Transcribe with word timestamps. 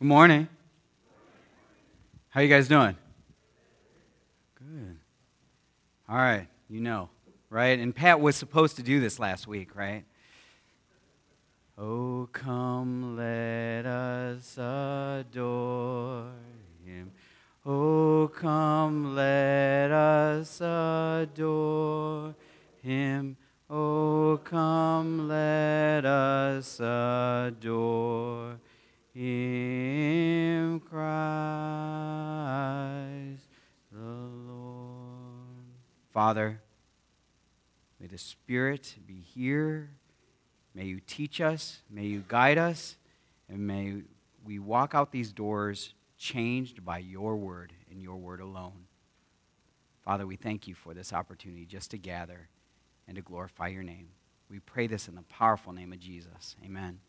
Good 0.00 0.06
morning. 0.06 0.46
How 2.28 2.40
you 2.40 2.48
guys 2.48 2.68
doing? 2.68 2.96
Good. 4.54 4.96
All 6.08 6.18
right, 6.18 6.46
you 6.68 6.80
know, 6.80 7.08
right? 7.50 7.76
And 7.76 7.92
Pat 7.92 8.20
was 8.20 8.36
supposed 8.36 8.76
to 8.76 8.84
do 8.84 9.00
this 9.00 9.18
last 9.18 9.48
week, 9.48 9.74
right? 9.74 10.04
Oh, 11.76 12.28
come, 12.32 13.16
let 13.16 13.86
us 13.86 14.56
adore 14.56 16.30
him. 16.86 17.10
Oh, 17.66 18.30
come, 18.32 19.16
let 19.16 19.90
us 19.90 20.60
adore 20.60 22.36
him. 22.84 23.36
Oh, 23.68 24.40
come, 24.44 25.26
let 25.26 26.04
us 26.04 26.78
adore 26.78 28.60
him, 29.18 30.80
Christ 30.80 30.98
the 33.90 33.98
Lord. 33.98 34.94
Father, 36.12 36.60
may 38.00 38.06
the 38.06 38.18
Spirit 38.18 38.96
be 39.06 39.20
here. 39.20 39.90
May 40.74 40.84
you 40.84 41.00
teach 41.00 41.40
us, 41.40 41.80
may 41.90 42.04
you 42.04 42.22
guide 42.28 42.58
us, 42.58 42.96
and 43.48 43.66
may 43.66 44.02
we 44.44 44.58
walk 44.58 44.94
out 44.94 45.10
these 45.10 45.32
doors 45.32 45.94
changed 46.16 46.84
by 46.84 46.98
your 46.98 47.36
word 47.36 47.72
and 47.90 48.00
your 48.00 48.16
word 48.16 48.40
alone. 48.40 48.86
Father, 50.04 50.26
we 50.26 50.36
thank 50.36 50.68
you 50.68 50.74
for 50.74 50.94
this 50.94 51.12
opportunity 51.12 51.66
just 51.66 51.90
to 51.90 51.98
gather 51.98 52.48
and 53.06 53.16
to 53.16 53.22
glorify 53.22 53.68
your 53.68 53.82
name. 53.82 54.08
We 54.48 54.60
pray 54.60 54.86
this 54.86 55.08
in 55.08 55.16
the 55.16 55.22
powerful 55.22 55.72
name 55.72 55.92
of 55.92 55.98
Jesus. 55.98 56.56
Amen. 56.64 57.00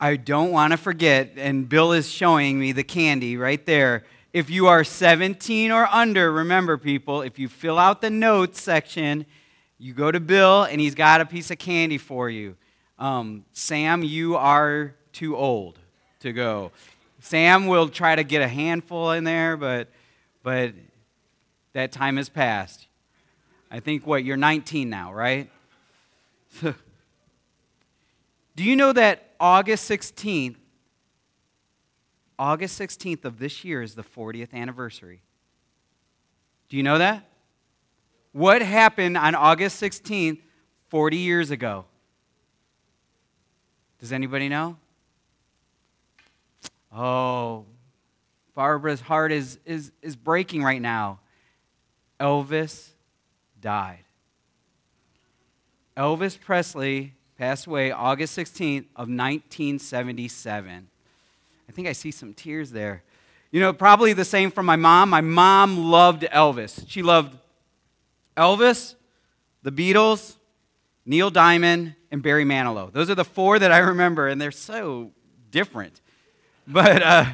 I 0.00 0.16
don't 0.16 0.50
want 0.50 0.72
to 0.72 0.76
forget, 0.76 1.32
and 1.36 1.68
Bill 1.68 1.92
is 1.92 2.10
showing 2.10 2.58
me 2.58 2.72
the 2.72 2.82
candy 2.82 3.36
right 3.36 3.64
there. 3.64 4.04
If 4.32 4.50
you 4.50 4.66
are 4.66 4.82
17 4.82 5.70
or 5.70 5.86
under, 5.86 6.32
remember, 6.32 6.76
people, 6.76 7.22
if 7.22 7.38
you 7.38 7.48
fill 7.48 7.78
out 7.78 8.00
the 8.00 8.10
notes 8.10 8.60
section, 8.60 9.26
you 9.78 9.94
go 9.94 10.10
to 10.10 10.18
Bill 10.18 10.64
and 10.64 10.80
he's 10.80 10.96
got 10.96 11.20
a 11.20 11.26
piece 11.26 11.50
of 11.50 11.58
candy 11.58 11.98
for 11.98 12.28
you. 12.28 12.56
Um, 12.98 13.44
Sam, 13.52 14.02
you 14.02 14.36
are 14.36 14.94
too 15.12 15.36
old 15.36 15.78
to 16.20 16.32
go. 16.32 16.72
Sam 17.20 17.66
will 17.66 17.88
try 17.88 18.16
to 18.16 18.24
get 18.24 18.42
a 18.42 18.48
handful 18.48 19.12
in 19.12 19.24
there, 19.24 19.56
but, 19.56 19.88
but 20.42 20.72
that 21.72 21.92
time 21.92 22.16
has 22.16 22.28
passed. 22.28 22.86
I 23.70 23.80
think, 23.80 24.06
what, 24.06 24.24
you're 24.24 24.36
19 24.36 24.90
now, 24.90 25.12
right? 25.12 25.50
Do 26.62 26.74
you 28.56 28.76
know 28.76 28.92
that 28.92 29.33
August 29.44 29.90
16th, 29.90 30.56
August 32.38 32.80
16th 32.80 33.26
of 33.26 33.38
this 33.38 33.62
year 33.62 33.82
is 33.82 33.94
the 33.94 34.02
40th 34.02 34.54
anniversary? 34.54 35.20
Do 36.70 36.78
you 36.78 36.82
know 36.82 36.96
that? 36.96 37.28
What 38.32 38.62
happened 38.62 39.18
on 39.18 39.34
August 39.34 39.82
16th, 39.82 40.38
40 40.88 41.16
years 41.18 41.50
ago? 41.50 41.84
Does 44.00 44.12
anybody 44.12 44.48
know? 44.48 44.78
Oh, 46.90 47.66
Barbara's 48.54 49.02
heart 49.02 49.30
is, 49.30 49.58
is, 49.66 49.92
is 50.00 50.16
breaking 50.16 50.62
right 50.62 50.80
now. 50.80 51.20
Elvis 52.18 52.92
died. 53.60 54.04
Elvis 55.98 56.40
Presley 56.40 57.12
passed 57.44 57.66
away 57.66 57.90
August 57.90 58.38
16th 58.38 58.86
of 58.96 59.10
1977. 59.10 60.88
I 61.68 61.72
think 61.72 61.86
I 61.86 61.92
see 61.92 62.10
some 62.10 62.32
tears 62.32 62.70
there. 62.70 63.02
You 63.50 63.60
know, 63.60 63.74
probably 63.74 64.14
the 64.14 64.24
same 64.24 64.50
for 64.50 64.62
my 64.62 64.76
mom. 64.76 65.10
My 65.10 65.20
mom 65.20 65.76
loved 65.76 66.22
Elvis. 66.22 66.86
She 66.88 67.02
loved 67.02 67.36
Elvis, 68.34 68.94
the 69.62 69.70
Beatles, 69.70 70.36
Neil 71.04 71.28
Diamond, 71.28 71.96
and 72.10 72.22
Barry 72.22 72.46
Manilow. 72.46 72.90
Those 72.90 73.10
are 73.10 73.14
the 73.14 73.26
four 73.26 73.58
that 73.58 73.70
I 73.70 73.80
remember, 73.80 74.26
and 74.26 74.40
they're 74.40 74.50
so 74.50 75.12
different. 75.50 76.00
But, 76.66 77.02
uh, 77.02 77.26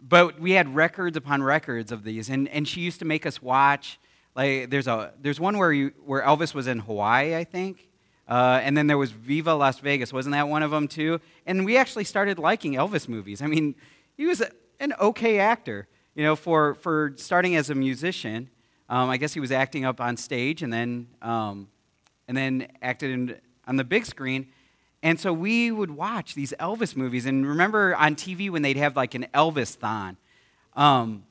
but 0.00 0.38
we 0.38 0.52
had 0.52 0.76
records 0.76 1.16
upon 1.16 1.42
records 1.42 1.90
of 1.90 2.04
these, 2.04 2.30
and, 2.30 2.46
and 2.50 2.68
she 2.68 2.82
used 2.82 3.00
to 3.00 3.04
make 3.04 3.26
us 3.26 3.42
watch 3.42 3.98
like 4.36 4.70
there's 4.70 4.86
a 4.86 5.12
there's 5.20 5.40
one 5.40 5.58
where 5.58 5.72
you 5.72 5.90
where 6.04 6.22
Elvis 6.22 6.54
was 6.54 6.68
in 6.68 6.78
Hawaii, 6.78 7.34
I 7.34 7.42
think. 7.42 7.89
Uh, 8.30 8.60
and 8.62 8.76
then 8.76 8.86
there 8.86 8.96
was 8.96 9.10
Viva 9.10 9.52
Las 9.54 9.80
Vegas. 9.80 10.12
Wasn't 10.12 10.32
that 10.32 10.48
one 10.48 10.62
of 10.62 10.70
them 10.70 10.86
too? 10.86 11.20
And 11.46 11.64
we 11.64 11.76
actually 11.76 12.04
started 12.04 12.38
liking 12.38 12.74
Elvis 12.74 13.08
movies. 13.08 13.42
I 13.42 13.48
mean, 13.48 13.74
he 14.16 14.26
was 14.26 14.40
a, 14.40 14.50
an 14.78 14.94
okay 15.00 15.40
actor, 15.40 15.88
you 16.14 16.22
know, 16.22 16.36
for, 16.36 16.74
for 16.74 17.12
starting 17.16 17.56
as 17.56 17.70
a 17.70 17.74
musician. 17.74 18.48
Um, 18.88 19.10
I 19.10 19.16
guess 19.16 19.34
he 19.34 19.40
was 19.40 19.50
acting 19.50 19.84
up 19.84 20.00
on 20.00 20.16
stage 20.16 20.62
and 20.62 20.72
then, 20.72 21.08
um, 21.20 21.68
and 22.28 22.36
then 22.36 22.68
acted 22.80 23.10
in, 23.10 23.36
on 23.66 23.76
the 23.76 23.84
big 23.84 24.06
screen. 24.06 24.46
And 25.02 25.18
so 25.18 25.32
we 25.32 25.72
would 25.72 25.90
watch 25.90 26.34
these 26.34 26.54
Elvis 26.60 26.94
movies. 26.94 27.26
And 27.26 27.46
remember 27.46 27.96
on 27.96 28.14
TV 28.14 28.48
when 28.48 28.62
they'd 28.62 28.76
have 28.76 28.96
like 28.96 29.14
an 29.14 29.26
Elvis 29.34 29.74
thon? 29.76 30.16
Um, 30.76 31.24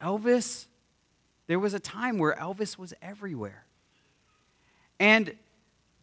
Elvis 0.00 0.66
there 1.46 1.58
was 1.58 1.74
a 1.74 1.80
time 1.80 2.18
where 2.18 2.34
Elvis 2.34 2.76
was 2.76 2.92
everywhere. 3.00 3.64
And 4.98 5.36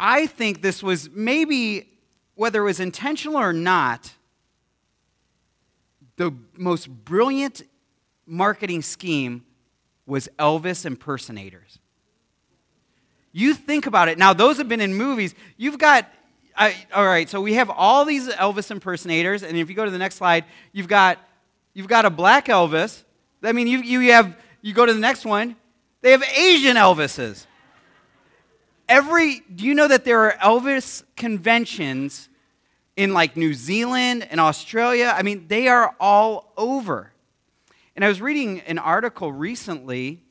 I 0.06 0.28
think 0.28 0.62
this 0.62 0.84
was 0.84 1.10
maybe, 1.12 1.88
whether 2.36 2.60
it 2.60 2.66
was 2.66 2.82
intentional 2.82 3.38
or 3.38 3.54
not, 3.54 4.12
the 6.18 6.34
most 6.58 6.90
brilliant 6.90 7.62
marketing 8.28 8.82
scheme 8.82 9.46
was 10.06 10.28
Elvis 10.38 10.86
impersonators. 10.86 11.80
You 13.32 13.54
think 13.54 13.86
about 13.86 14.10
it. 14.10 14.18
Now, 14.18 14.34
those 14.34 14.58
have 14.58 14.68
been 14.68 14.82
in 14.82 14.94
movies. 14.94 15.36
You've 15.56 15.78
got, 15.78 16.06
I, 16.54 16.76
all 16.94 17.06
right, 17.06 17.30
so 17.30 17.40
we 17.40 17.54
have 17.54 17.70
all 17.70 18.04
these 18.04 18.28
Elvis 18.28 18.72
impersonators. 18.72 19.42
And 19.42 19.56
if 19.56 19.70
you 19.70 19.76
go 19.76 19.86
to 19.86 19.92
the 19.92 19.98
next 19.98 20.16
slide, 20.16 20.44
you've 20.74 20.90
got, 20.90 21.18
you've 21.74 21.88
got 21.88 22.04
a 22.04 22.10
black 22.10 22.48
Elvis. 22.48 23.04
I 23.42 23.54
mean, 23.54 23.68
you, 23.68 23.80
you 23.80 24.12
have 24.12 24.38
you 24.62 24.74
go 24.74 24.86
to 24.86 24.94
the 24.94 25.00
next 25.00 25.24
one, 25.24 25.56
they 26.02 26.12
have 26.12 26.24
Asian 26.24 26.76
Elvises. 26.76 27.46
Every, 28.94 29.40
do 29.40 29.66
you 29.66 29.74
know 29.74 29.88
that 29.88 30.06
there 30.06 30.20
are 30.20 30.34
Elvis 30.34 31.02
conventions 31.16 32.30
in 32.96 33.12
like 33.12 33.36
New 33.36 33.56
Zealand 33.56 34.28
and 34.30 34.40
Australia? 34.40 35.12
I 35.18 35.24
mean, 35.24 35.48
they 35.48 35.68
are 35.68 35.96
all 36.00 36.54
over. 36.58 37.12
And 37.96 38.06
I 38.06 38.08
was 38.08 38.22
reading 38.22 38.60
an 38.68 38.78
article 38.78 39.34
recently. 39.34 40.22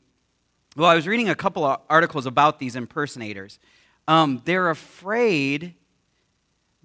Well, 0.77 0.89
I 0.89 0.95
was 0.95 1.09
reading 1.09 1.27
a 1.27 1.35
couple 1.35 1.65
of 1.65 1.81
articles 1.89 2.25
about 2.25 2.59
these 2.59 2.77
impersonators. 2.77 3.59
Um, 4.07 4.41
they're 4.45 4.69
afraid 4.69 5.73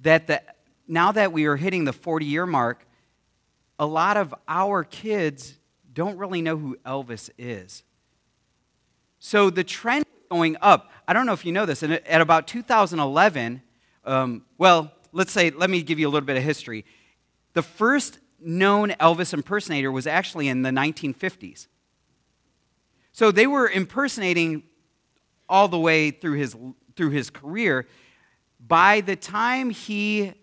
that 0.00 0.26
the, 0.26 0.42
now 0.88 1.12
that 1.12 1.30
we 1.30 1.44
are 1.44 1.54
hitting 1.54 1.84
the 1.84 1.92
40 1.92 2.26
year 2.26 2.44
mark, 2.44 2.88
a 3.78 3.86
lot 3.86 4.16
of 4.16 4.34
our 4.48 4.82
kids 4.82 5.54
don't 5.92 6.18
really 6.18 6.42
know 6.42 6.56
who 6.56 6.76
Elvis 6.84 7.30
is. 7.38 7.84
So 9.20 9.48
the 9.48 9.62
trend 9.62 10.06
is 10.06 10.26
going 10.28 10.56
up. 10.60 10.90
I 11.08 11.14
don't 11.14 11.24
know 11.24 11.32
if 11.32 11.46
you 11.46 11.52
know 11.52 11.64
this. 11.64 11.82
At 11.82 12.20
about 12.20 12.46
2011, 12.46 13.62
um, 14.04 14.44
well, 14.58 14.92
let's 15.10 15.32
say, 15.32 15.48
let 15.48 15.70
me 15.70 15.82
give 15.82 15.98
you 15.98 16.06
a 16.06 16.10
little 16.10 16.26
bit 16.26 16.36
of 16.36 16.42
history. 16.42 16.84
The 17.54 17.62
first 17.62 18.18
known 18.38 18.90
Elvis 18.90 19.32
impersonator 19.32 19.90
was 19.90 20.06
actually 20.06 20.48
in 20.48 20.60
the 20.60 20.68
1950s. 20.68 21.66
So 23.12 23.30
they 23.30 23.46
were 23.46 23.70
impersonating 23.70 24.64
all 25.48 25.66
the 25.66 25.78
way 25.78 26.10
through 26.10 26.34
his, 26.34 26.54
through 26.94 27.10
his 27.10 27.30
career. 27.30 27.86
By 28.60 29.00
the 29.00 29.16
time 29.16 29.70
he 29.70 30.34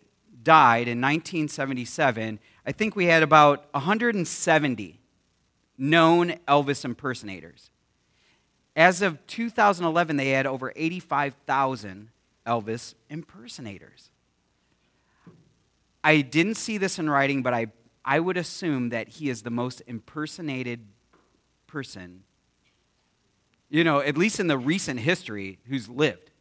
died 0.42 0.88
in 0.88 1.00
1977, 1.00 2.40
I 2.66 2.72
think 2.72 2.96
we 2.96 3.06
had 3.06 3.22
about 3.22 3.68
170 3.74 5.00
known 5.78 6.32
Elvis 6.48 6.84
impersonators. 6.84 7.70
As 8.76 9.02
of 9.02 9.26
2011, 9.28 10.18
they 10.18 10.32
had 10.32 10.46
over 10.46 10.74
85,000 10.76 12.10
Elvis 12.46 12.94
impersonators. 13.10 14.10
I 16.04 16.22
didn't 16.22 16.56
see 16.56 16.78
this 16.78 17.00
in 17.00 17.10
writing, 17.10 17.42
but 17.42 17.54
I, 17.54 17.68
I 18.04 18.20
would 18.20 18.38
assume 18.38 18.90
that 18.90 19.08
he 19.08 19.30
is 19.30 19.42
the 19.42 19.50
most 19.50 19.82
impersonated 19.88 20.82
person, 21.68 22.24
you 23.70 23.84
know, 23.84 24.02
at 24.02 24.18
least 24.18 24.40
in 24.40 24.48
the 24.48 24.58
recent 24.58 25.00
history, 25.00 25.58
who's 25.68 25.90
lived. 25.90 26.32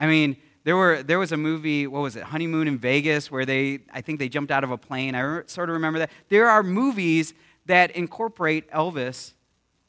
I 0.00 0.06
mean, 0.06 0.36
there, 0.64 0.76
were, 0.76 1.02
there 1.02 1.18
was 1.18 1.32
a 1.32 1.36
movie, 1.36 1.86
what 1.86 2.00
was 2.00 2.16
it, 2.16 2.22
Honeymoon 2.22 2.68
in 2.68 2.78
Vegas, 2.78 3.30
where 3.30 3.44
they, 3.44 3.80
I 3.92 4.00
think 4.00 4.18
they 4.18 4.28
jumped 4.28 4.50
out 4.50 4.64
of 4.64 4.70
a 4.70 4.78
plane. 4.78 5.14
I 5.14 5.42
sort 5.46 5.68
of 5.68 5.74
remember 5.74 5.98
that. 5.98 6.10
There 6.28 6.48
are 6.48 6.62
movies 6.62 7.34
that 7.66 7.90
incorporate 7.90 8.70
Elvis 8.70 9.32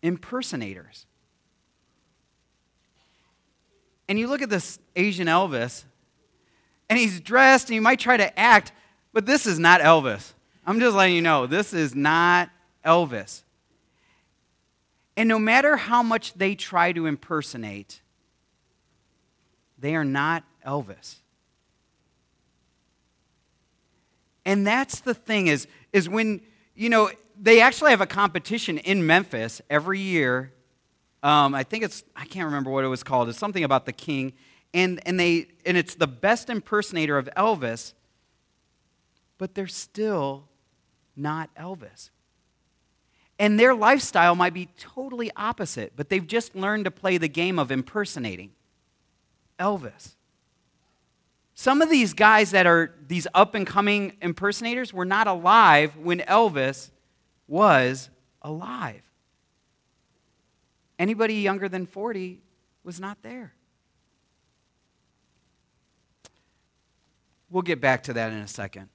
impersonators. 0.02 1.06
And 4.08 4.20
you 4.20 4.28
look 4.28 4.42
at 4.42 4.50
this 4.50 4.80
Asian 4.96 5.28
Elvis, 5.28 5.86
and 6.90 7.00
he's 7.00 7.20
dressed 7.20 7.70
and 7.70 7.74
he 7.74 7.80
might 7.80 8.00
try 8.00 8.18
to 8.18 8.40
act, 8.40 8.72
but 9.14 9.26
this 9.26 9.46
is 9.46 9.60
not 9.60 9.82
Elvis. 9.82 10.34
I'm 10.66 10.80
just 10.80 10.96
letting 10.96 11.16
you 11.16 11.22
know, 11.22 11.48
this 11.48 11.74
is 11.74 11.96
not 11.96 12.50
Elvis. 12.86 13.44
And 15.16 15.30
no 15.30 15.40
matter 15.40 15.78
how 15.78 16.04
much 16.04 16.34
they 16.34 16.56
try 16.56 16.92
to 16.92 17.06
impersonate, 17.06 18.02
they 19.78 19.96
are 19.96 20.06
not 20.06 20.44
Elvis. 20.66 21.18
And 24.46 24.66
that's 24.66 25.00
the 25.00 25.14
thing 25.14 25.48
is, 25.48 25.68
is 25.94 26.10
when, 26.10 26.42
you 26.76 26.90
know, 26.90 27.12
they 27.40 27.62
actually 27.62 27.92
have 27.92 28.02
a 28.02 28.08
competition 28.08 28.78
in 28.78 29.06
Memphis 29.06 29.62
every 29.70 30.00
year. 30.00 30.52
Um, 31.24 31.56
I 31.56 31.64
think 31.64 31.84
it's, 31.86 32.04
I 32.16 32.26
can't 32.26 32.46
remember 32.46 32.70
what 32.70 32.84
it 32.84 32.90
was 32.90 33.02
called. 33.02 33.30
It's 33.30 33.40
something 33.40 33.64
about 33.64 33.86
the 33.86 33.94
king. 33.94 34.34
And, 34.74 35.00
and, 35.06 35.20
they, 35.20 35.48
and 35.66 35.78
it's 35.78 35.96
the 35.96 36.08
best 36.08 36.50
impersonator 36.50 37.18
of 37.18 37.30
Elvis, 37.38 37.94
but 39.38 39.56
they're 39.56 39.68
still 39.68 40.50
not 41.16 41.50
Elvis. 41.56 42.10
And 43.40 43.60
their 43.60 43.74
lifestyle 43.74 44.36
might 44.36 44.54
be 44.54 44.68
totally 44.78 45.32
opposite, 45.36 45.94
but 45.96 46.10
they've 46.10 46.26
just 46.26 46.56
learned 46.56 46.86
to 46.86 46.92
play 46.92 47.18
the 47.18 47.28
game 47.28 47.58
of 47.58 47.72
impersonating 47.72 48.52
Elvis. 49.60 50.16
Some 51.56 51.82
of 51.82 51.90
these 51.90 52.14
guys 52.14 52.52
that 52.52 52.66
are 52.66 52.94
these 53.08 53.28
up 53.34 53.56
and 53.56 53.66
coming 53.66 54.18
impersonators 54.22 54.92
were 54.92 55.06
not 55.06 55.28
alive 55.28 55.96
when 55.98 56.20
Elvis 56.22 56.90
was 57.48 58.10
alive. 58.42 59.02
Anybody 61.04 61.34
younger 61.34 61.68
than 61.68 61.86
40 61.86 62.40
was 62.86 62.98
not 62.98 63.22
there. 63.24 63.52
We'll 67.50 67.62
get 67.62 67.82
back 67.82 68.04
to 68.04 68.14
that 68.14 68.32
in 68.32 68.38
a 68.38 68.48
second. 68.48 68.88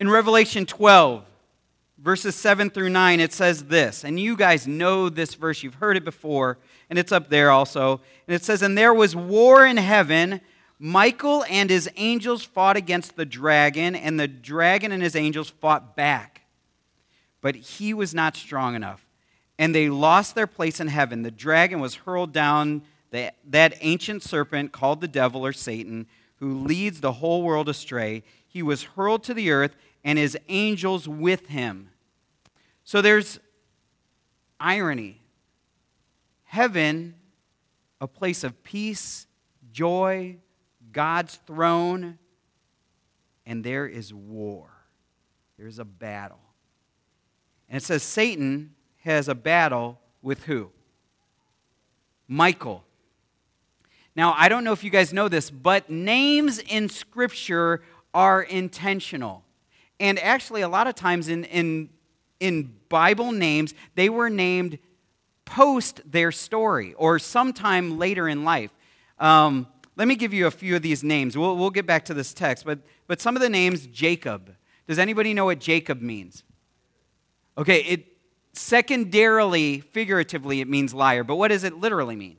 In 0.00 0.08
Revelation 0.08 0.64
12, 0.64 1.24
verses 1.98 2.34
7 2.36 2.70
through 2.70 2.88
9, 2.88 3.20
it 3.20 3.34
says 3.34 3.64
this, 3.66 4.02
and 4.02 4.18
you 4.18 4.34
guys 4.34 4.66
know 4.66 5.10
this 5.10 5.34
verse, 5.34 5.62
you've 5.62 5.74
heard 5.74 5.98
it 5.98 6.06
before, 6.06 6.56
and 6.88 6.98
it's 6.98 7.12
up 7.12 7.28
there 7.28 7.50
also. 7.50 8.00
And 8.26 8.34
it 8.34 8.42
says, 8.42 8.62
And 8.62 8.78
there 8.78 8.94
was 8.94 9.14
war 9.14 9.66
in 9.66 9.76
heaven. 9.76 10.40
Michael 10.78 11.44
and 11.50 11.68
his 11.68 11.86
angels 11.96 12.44
fought 12.44 12.78
against 12.78 13.16
the 13.16 13.26
dragon, 13.26 13.94
and 13.94 14.18
the 14.18 14.26
dragon 14.26 14.90
and 14.90 15.02
his 15.02 15.16
angels 15.16 15.50
fought 15.50 15.96
back. 15.96 16.46
But 17.42 17.56
he 17.56 17.92
was 17.92 18.14
not 18.14 18.36
strong 18.36 18.74
enough, 18.74 19.05
and 19.58 19.74
they 19.74 19.88
lost 19.88 20.34
their 20.34 20.46
place 20.46 20.80
in 20.80 20.88
heaven. 20.88 21.22
The 21.22 21.30
dragon 21.30 21.80
was 21.80 21.94
hurled 21.94 22.32
down, 22.32 22.82
that 23.10 23.78
ancient 23.80 24.22
serpent 24.22 24.72
called 24.72 25.00
the 25.00 25.08
devil 25.08 25.44
or 25.46 25.52
Satan, 25.52 26.06
who 26.36 26.60
leads 26.60 27.00
the 27.00 27.12
whole 27.12 27.42
world 27.42 27.68
astray. 27.68 28.22
He 28.46 28.62
was 28.62 28.82
hurled 28.82 29.22
to 29.24 29.34
the 29.34 29.50
earth, 29.50 29.74
and 30.04 30.18
his 30.18 30.38
angels 30.48 31.08
with 31.08 31.46
him. 31.46 31.90
So 32.84 33.02
there's 33.02 33.40
irony. 34.60 35.20
Heaven, 36.44 37.16
a 38.00 38.06
place 38.06 38.44
of 38.44 38.62
peace, 38.62 39.26
joy, 39.72 40.36
God's 40.92 41.40
throne, 41.46 42.18
and 43.44 43.64
there 43.64 43.86
is 43.86 44.14
war. 44.14 44.70
There's 45.58 45.78
a 45.78 45.84
battle. 45.84 46.40
And 47.68 47.78
it 47.78 47.84
says 47.84 48.04
Satan 48.04 48.75
has 49.06 49.28
a 49.28 49.34
battle 49.34 50.00
with 50.20 50.42
who? 50.44 50.68
Michael. 52.26 52.82
Now, 54.16 54.34
I 54.36 54.48
don't 54.48 54.64
know 54.64 54.72
if 54.72 54.82
you 54.82 54.90
guys 54.90 55.12
know 55.12 55.28
this, 55.28 55.48
but 55.48 55.88
names 55.88 56.58
in 56.58 56.88
Scripture 56.88 57.82
are 58.12 58.42
intentional. 58.42 59.44
And 60.00 60.18
actually, 60.18 60.62
a 60.62 60.68
lot 60.68 60.88
of 60.88 60.96
times 60.96 61.28
in, 61.28 61.44
in, 61.44 61.88
in 62.40 62.74
Bible 62.88 63.30
names, 63.30 63.74
they 63.94 64.08
were 64.08 64.28
named 64.28 64.78
post 65.44 66.00
their 66.04 66.32
story 66.32 66.92
or 66.94 67.20
sometime 67.20 67.98
later 67.98 68.28
in 68.28 68.44
life. 68.44 68.72
Um, 69.20 69.68
let 69.94 70.08
me 70.08 70.16
give 70.16 70.34
you 70.34 70.48
a 70.48 70.50
few 70.50 70.74
of 70.74 70.82
these 70.82 71.04
names. 71.04 71.38
We'll, 71.38 71.56
we'll 71.56 71.70
get 71.70 71.86
back 71.86 72.06
to 72.06 72.14
this 72.14 72.34
text, 72.34 72.64
but, 72.64 72.80
but 73.06 73.20
some 73.20 73.36
of 73.36 73.42
the 73.42 73.48
names 73.48 73.86
Jacob. 73.86 74.52
Does 74.88 74.98
anybody 74.98 75.32
know 75.32 75.44
what 75.44 75.60
Jacob 75.60 76.02
means? 76.02 76.42
Okay, 77.56 77.82
it 77.84 78.15
secondarily, 78.56 79.80
figuratively, 79.80 80.60
it 80.60 80.68
means 80.68 80.94
liar, 80.94 81.24
but 81.24 81.36
what 81.36 81.48
does 81.48 81.64
it 81.64 81.76
literally 81.76 82.16
mean? 82.16 82.36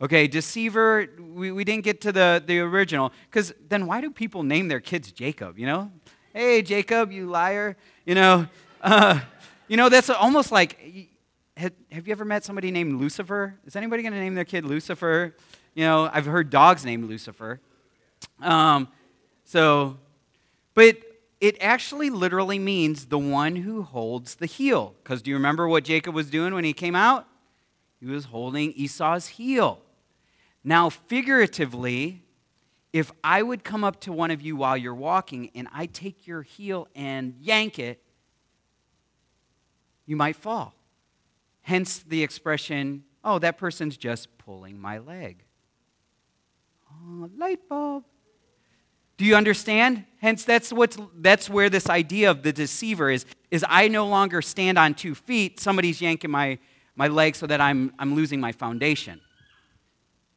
Okay, 0.00 0.26
deceiver, 0.26 1.08
we, 1.18 1.52
we 1.52 1.64
didn't 1.64 1.84
get 1.84 2.00
to 2.02 2.12
the, 2.12 2.42
the 2.44 2.60
original, 2.60 3.12
because 3.30 3.54
then 3.68 3.86
why 3.86 4.00
do 4.00 4.10
people 4.10 4.42
name 4.42 4.68
their 4.68 4.80
kids 4.80 5.12
Jacob, 5.12 5.58
you 5.58 5.66
know? 5.66 5.90
Hey, 6.32 6.62
Jacob, 6.62 7.12
you 7.12 7.26
liar. 7.26 7.76
You 8.04 8.16
know, 8.16 8.46
uh, 8.82 9.20
you 9.68 9.76
know 9.76 9.88
that's 9.88 10.10
almost 10.10 10.50
like, 10.50 11.12
have, 11.56 11.72
have 11.92 12.08
you 12.08 12.12
ever 12.12 12.24
met 12.24 12.44
somebody 12.44 12.72
named 12.72 13.00
Lucifer? 13.00 13.54
Is 13.64 13.76
anybody 13.76 14.02
going 14.02 14.14
to 14.14 14.18
name 14.18 14.34
their 14.34 14.44
kid 14.44 14.64
Lucifer? 14.64 15.36
You 15.74 15.84
know, 15.84 16.10
I've 16.12 16.26
heard 16.26 16.50
dogs 16.50 16.84
named 16.84 17.08
Lucifer. 17.08 17.60
Um, 18.40 18.88
so, 19.44 19.96
but 20.74 20.96
it 21.44 21.58
actually 21.60 22.08
literally 22.08 22.58
means 22.58 23.04
the 23.04 23.18
one 23.18 23.54
who 23.56 23.82
holds 23.82 24.36
the 24.36 24.46
heel. 24.46 24.94
Because 25.02 25.20
do 25.20 25.28
you 25.28 25.36
remember 25.36 25.68
what 25.68 25.84
Jacob 25.84 26.14
was 26.14 26.30
doing 26.30 26.54
when 26.54 26.64
he 26.64 26.72
came 26.72 26.96
out? 26.96 27.28
He 28.00 28.06
was 28.06 28.24
holding 28.24 28.72
Esau's 28.72 29.26
heel. 29.26 29.82
Now, 30.64 30.88
figuratively, 30.88 32.22
if 32.94 33.12
I 33.22 33.42
would 33.42 33.62
come 33.62 33.84
up 33.84 34.00
to 34.00 34.12
one 34.12 34.30
of 34.30 34.40
you 34.40 34.56
while 34.56 34.74
you're 34.74 34.94
walking 34.94 35.50
and 35.54 35.68
I 35.70 35.84
take 35.84 36.26
your 36.26 36.40
heel 36.40 36.88
and 36.94 37.34
yank 37.38 37.78
it, 37.78 38.02
you 40.06 40.16
might 40.16 40.36
fall. 40.36 40.74
Hence 41.60 41.98
the 41.98 42.22
expression, 42.22 43.04
oh, 43.22 43.38
that 43.40 43.58
person's 43.58 43.98
just 43.98 44.38
pulling 44.38 44.80
my 44.80 44.96
leg. 44.96 45.44
Oh, 46.90 47.28
light 47.36 47.68
bulb. 47.68 48.04
Do 49.16 49.24
you 49.24 49.36
understand? 49.36 50.04
Hence, 50.20 50.44
that's, 50.44 50.72
what's, 50.72 50.96
that's 51.16 51.48
where 51.48 51.70
this 51.70 51.88
idea 51.88 52.30
of 52.30 52.42
the 52.42 52.52
deceiver 52.52 53.10
is, 53.10 53.26
is 53.50 53.64
I 53.68 53.88
no 53.88 54.06
longer 54.06 54.42
stand 54.42 54.78
on 54.78 54.94
two 54.94 55.14
feet, 55.14 55.60
somebody's 55.60 56.00
yanking 56.00 56.30
my, 56.30 56.58
my 56.96 57.08
leg 57.08 57.36
so 57.36 57.46
that 57.46 57.60
I'm, 57.60 57.92
I'm 57.98 58.14
losing 58.14 58.40
my 58.40 58.52
foundation. 58.52 59.20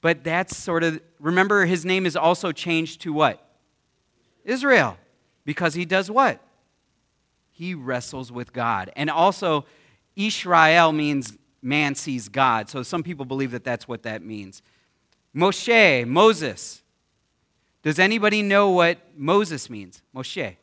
But 0.02 0.24
that's 0.24 0.56
sort 0.56 0.84
of, 0.84 1.02
remember, 1.20 1.66
his 1.66 1.86
name 1.86 2.06
is 2.06 2.16
also 2.16 2.52
changed 2.52 3.02
to 3.02 3.14
what? 3.14 3.44
Israel. 4.44 4.98
Because 5.44 5.74
he 5.74 5.86
does 5.86 6.12
what? 6.12 6.42
He 7.52 7.74
wrestles 7.74 8.32
with 8.32 8.54
God. 8.54 8.92
And 8.96 9.10
also, 9.10 9.66
Israel 10.16 10.92
means 10.92 11.38
man 11.62 11.96
sees 11.96 12.30
God. 12.30 12.70
So 12.70 12.84
some 12.84 13.02
people 13.02 13.26
believe 13.26 13.52
that 13.52 13.64
that's 13.64 13.88
what 13.88 14.04
that 14.04 14.22
means. 14.22 14.62
Moshe, 15.36 16.08
Moses. 16.08 16.84
Does 17.88 18.00
anybody 18.00 18.42
know 18.42 18.72
what 18.72 18.98
Moses 19.16 19.70
means? 19.70 20.02
Moshe. 20.14 20.58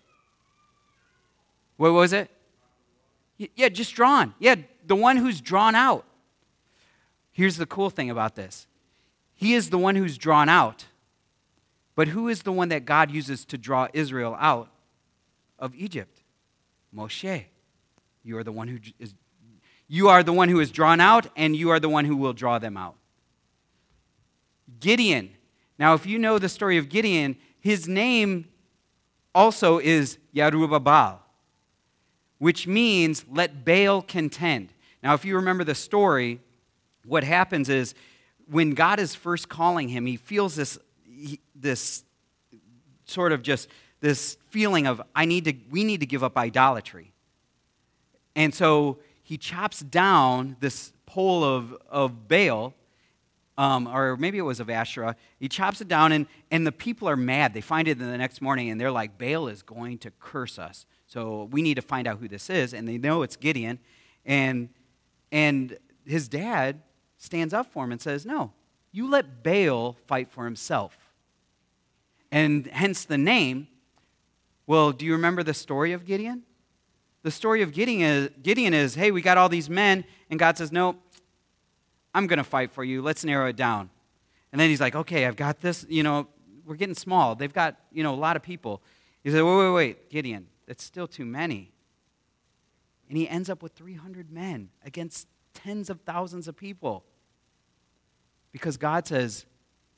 What 1.78 1.92
was 1.94 2.12
it? 2.12 2.30
Yeah, 3.38 3.70
just 3.70 3.94
drawn. 3.94 4.34
Yeah, 4.38 4.56
the 4.86 4.94
one 4.94 5.16
who's 5.16 5.40
drawn 5.40 5.74
out. 5.74 6.04
Here's 7.32 7.56
the 7.56 7.64
cool 7.64 7.88
thing 7.88 8.10
about 8.10 8.34
this 8.34 8.66
he 9.32 9.54
is 9.54 9.70
the 9.70 9.78
one 9.78 9.96
who's 9.96 10.18
drawn 10.18 10.50
out. 10.50 10.84
But 11.94 12.08
who 12.08 12.28
is 12.28 12.42
the 12.42 12.52
one 12.52 12.68
that 12.68 12.84
God 12.84 13.10
uses 13.10 13.46
to 13.46 13.56
draw 13.56 13.88
Israel 13.94 14.36
out 14.38 14.68
of 15.58 15.74
Egypt? 15.74 16.20
Moshe. 16.94 17.44
You 18.22 18.36
are 18.36 18.44
the 18.44 18.52
one 18.52 18.68
who 18.68 18.78
is 18.98 19.14
you 19.88 20.10
are 20.10 20.22
the 20.22 20.34
one 20.34 20.50
who 20.50 20.60
is 20.60 20.70
drawn 20.70 21.00
out 21.00 21.28
and 21.38 21.56
you 21.56 21.70
are 21.70 21.80
the 21.80 21.88
one 21.88 22.04
who 22.04 22.18
will 22.18 22.34
draw 22.34 22.58
them 22.58 22.76
out. 22.76 22.96
Gideon. 24.78 25.33
Now 25.78 25.94
if 25.94 26.06
you 26.06 26.18
know 26.18 26.38
the 26.38 26.48
story 26.48 26.78
of 26.78 26.88
Gideon, 26.88 27.36
his 27.60 27.88
name 27.88 28.46
also 29.34 29.78
is 29.78 30.18
Yerubbaal, 30.34 31.18
which 32.38 32.66
means 32.66 33.24
let 33.30 33.64
Baal 33.64 34.02
contend. 34.02 34.72
Now 35.02 35.14
if 35.14 35.24
you 35.24 35.36
remember 35.36 35.64
the 35.64 35.74
story, 35.74 36.40
what 37.04 37.24
happens 37.24 37.68
is 37.68 37.94
when 38.48 38.72
God 38.72 39.00
is 39.00 39.14
first 39.14 39.48
calling 39.48 39.88
him, 39.88 40.06
he 40.06 40.16
feels 40.16 40.54
this, 40.54 40.78
this 41.54 42.04
sort 43.06 43.32
of 43.32 43.42
just 43.42 43.68
this 44.00 44.36
feeling 44.50 44.86
of 44.86 45.00
I 45.14 45.24
need 45.24 45.44
to, 45.46 45.54
we 45.70 45.82
need 45.82 46.00
to 46.00 46.06
give 46.06 46.22
up 46.22 46.36
idolatry. 46.36 47.12
And 48.36 48.54
so 48.54 48.98
he 49.22 49.38
chops 49.38 49.80
down 49.80 50.56
this 50.60 50.92
pole 51.06 51.42
of, 51.42 51.74
of 51.88 52.28
Baal, 52.28 52.74
um, 53.56 53.86
or 53.86 54.16
maybe 54.16 54.38
it 54.38 54.42
was 54.42 54.60
of 54.60 54.68
Asherah. 54.68 55.16
He 55.38 55.48
chops 55.48 55.80
it 55.80 55.88
down, 55.88 56.12
and, 56.12 56.26
and 56.50 56.66
the 56.66 56.72
people 56.72 57.08
are 57.08 57.16
mad. 57.16 57.54
They 57.54 57.60
find 57.60 57.86
it 57.86 57.98
the 57.98 58.18
next 58.18 58.40
morning, 58.40 58.70
and 58.70 58.80
they're 58.80 58.90
like, 58.90 59.16
Baal 59.16 59.48
is 59.48 59.62
going 59.62 59.98
to 59.98 60.10
curse 60.18 60.58
us. 60.58 60.86
So 61.06 61.48
we 61.52 61.62
need 61.62 61.74
to 61.74 61.82
find 61.82 62.08
out 62.08 62.18
who 62.18 62.28
this 62.28 62.50
is. 62.50 62.74
And 62.74 62.88
they 62.88 62.98
know 62.98 63.22
it's 63.22 63.36
Gideon. 63.36 63.78
And, 64.24 64.70
and 65.30 65.76
his 66.04 66.28
dad 66.28 66.82
stands 67.16 67.54
up 67.54 67.72
for 67.72 67.84
him 67.84 67.92
and 67.92 68.00
says, 68.00 68.26
No, 68.26 68.52
you 68.90 69.08
let 69.08 69.44
Baal 69.44 69.96
fight 70.06 70.30
for 70.30 70.44
himself. 70.44 70.98
and 72.32 72.66
hence 72.66 73.04
the 73.04 73.18
name. 73.18 73.68
Well, 74.66 74.90
do 74.92 75.04
you 75.04 75.12
remember 75.12 75.42
the 75.42 75.54
story 75.54 75.92
of 75.92 76.04
Gideon? 76.04 76.42
The 77.22 77.30
story 77.30 77.62
of 77.62 77.72
Gideon 77.72 78.02
is, 78.02 78.30
Gideon 78.42 78.74
is 78.74 78.94
hey, 78.94 79.10
we 79.10 79.22
got 79.22 79.38
all 79.38 79.48
these 79.48 79.70
men, 79.70 80.04
and 80.30 80.38
God 80.38 80.58
says, 80.58 80.72
no, 80.72 80.96
I'm 82.14 82.26
going 82.26 82.38
to 82.38 82.44
fight 82.44 82.70
for 82.70 82.84
you. 82.84 83.02
Let's 83.02 83.24
narrow 83.24 83.48
it 83.48 83.56
down. 83.56 83.90
And 84.52 84.60
then 84.60 84.70
he's 84.70 84.80
like, 84.80 84.94
okay, 84.94 85.26
I've 85.26 85.36
got 85.36 85.60
this. 85.60 85.84
You 85.88 86.04
know, 86.04 86.28
we're 86.64 86.76
getting 86.76 86.94
small. 86.94 87.34
They've 87.34 87.52
got, 87.52 87.76
you 87.92 88.02
know, 88.02 88.14
a 88.14 88.16
lot 88.16 88.36
of 88.36 88.42
people. 88.42 88.82
He 89.22 89.30
said, 89.30 89.42
wait, 89.42 89.56
wait, 89.56 89.70
wait, 89.70 90.10
Gideon, 90.10 90.46
that's 90.66 90.84
still 90.84 91.08
too 91.08 91.24
many. 91.24 91.72
And 93.08 93.18
he 93.18 93.28
ends 93.28 93.50
up 93.50 93.62
with 93.62 93.72
300 93.72 94.30
men 94.30 94.70
against 94.84 95.26
tens 95.54 95.90
of 95.90 96.00
thousands 96.02 96.46
of 96.46 96.56
people. 96.56 97.04
Because 98.52 98.76
God 98.76 99.06
says, 99.06 99.46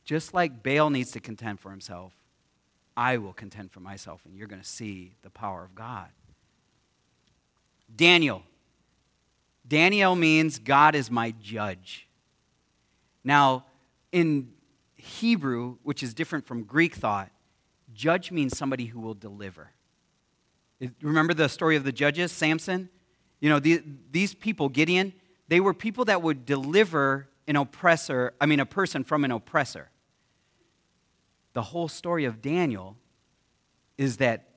just 0.04 0.32
like 0.32 0.62
Baal 0.62 0.88
needs 0.90 1.10
to 1.12 1.20
contend 1.20 1.60
for 1.60 1.70
himself, 1.70 2.14
I 2.96 3.18
will 3.18 3.34
contend 3.34 3.72
for 3.72 3.80
myself, 3.80 4.22
and 4.24 4.34
you're 4.34 4.48
going 4.48 4.62
to 4.62 4.66
see 4.66 5.16
the 5.22 5.28
power 5.28 5.62
of 5.62 5.74
God. 5.74 6.08
Daniel. 7.94 8.42
Daniel 9.68 10.16
means 10.16 10.58
God 10.58 10.94
is 10.94 11.10
my 11.10 11.34
judge. 11.42 12.05
Now, 13.26 13.64
in 14.12 14.52
Hebrew, 14.94 15.78
which 15.82 16.04
is 16.04 16.14
different 16.14 16.46
from 16.46 16.62
Greek 16.62 16.94
thought, 16.94 17.32
judge 17.92 18.30
means 18.30 18.56
somebody 18.56 18.86
who 18.86 19.00
will 19.00 19.14
deliver. 19.14 19.72
Remember 21.02 21.34
the 21.34 21.48
story 21.48 21.74
of 21.74 21.82
the 21.82 21.90
judges, 21.90 22.30
Samson? 22.30 22.88
You 23.40 23.50
know, 23.50 23.58
the, 23.58 23.82
these 24.12 24.32
people, 24.32 24.68
Gideon, 24.68 25.12
they 25.48 25.58
were 25.58 25.74
people 25.74 26.04
that 26.04 26.22
would 26.22 26.46
deliver 26.46 27.28
an 27.48 27.56
oppressor, 27.56 28.32
I 28.40 28.46
mean, 28.46 28.60
a 28.60 28.66
person 28.66 29.02
from 29.02 29.24
an 29.24 29.32
oppressor. 29.32 29.90
The 31.52 31.62
whole 31.62 31.88
story 31.88 32.26
of 32.26 32.40
Daniel 32.40 32.96
is 33.98 34.18
that 34.18 34.50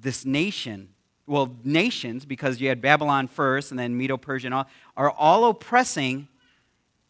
this 0.00 0.24
nation, 0.24 0.88
well, 1.26 1.54
nations, 1.64 2.24
because 2.24 2.62
you 2.62 2.68
had 2.70 2.80
Babylon 2.80 3.28
first 3.28 3.72
and 3.72 3.78
then 3.78 3.94
Medo 3.94 4.16
Persian, 4.16 4.54
are 4.54 5.10
all 5.10 5.50
oppressing, 5.50 6.28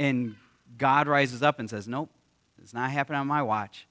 and 0.00 0.34
God 0.78 1.09
rises 1.09 1.42
up 1.42 1.59
and 1.59 1.68
says, 1.68 1.88
Nope, 1.88 2.11
it's 2.62 2.75
not 2.75 2.90
happening 2.90 3.21
on 3.21 3.26
my 3.26 3.42
watch. 3.42 3.87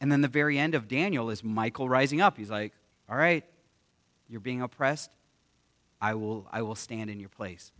And 0.00 0.10
then 0.10 0.20
the 0.20 0.28
very 0.28 0.58
end 0.58 0.74
of 0.74 0.88
Daniel 0.88 1.30
is 1.30 1.42
Michael 1.42 1.88
rising 1.88 2.20
up. 2.20 2.36
He's 2.36 2.50
like, 2.50 2.72
All 3.08 3.16
right, 3.16 3.44
you're 4.28 4.40
being 4.40 4.62
oppressed. 4.62 5.10
I 6.00 6.14
will, 6.14 6.46
I 6.52 6.62
will 6.62 6.74
stand 6.74 7.10
in 7.10 7.20
your 7.20 7.28
place. 7.28 7.72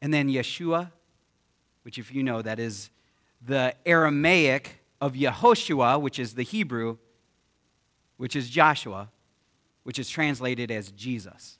And 0.00 0.12
then 0.12 0.28
Yeshua, 0.28 0.92
which, 1.82 1.98
if 1.98 2.14
you 2.14 2.22
know, 2.22 2.42
that 2.42 2.58
is 2.58 2.90
the 3.44 3.74
Aramaic 3.84 4.80
of 5.00 5.14
Yehoshua, 5.14 6.00
which 6.00 6.18
is 6.18 6.34
the 6.34 6.42
Hebrew, 6.42 6.98
which 8.16 8.36
is 8.36 8.48
Joshua, 8.48 9.10
which 9.82 9.98
is 9.98 10.08
translated 10.08 10.70
as 10.70 10.90
Jesus. 10.92 11.58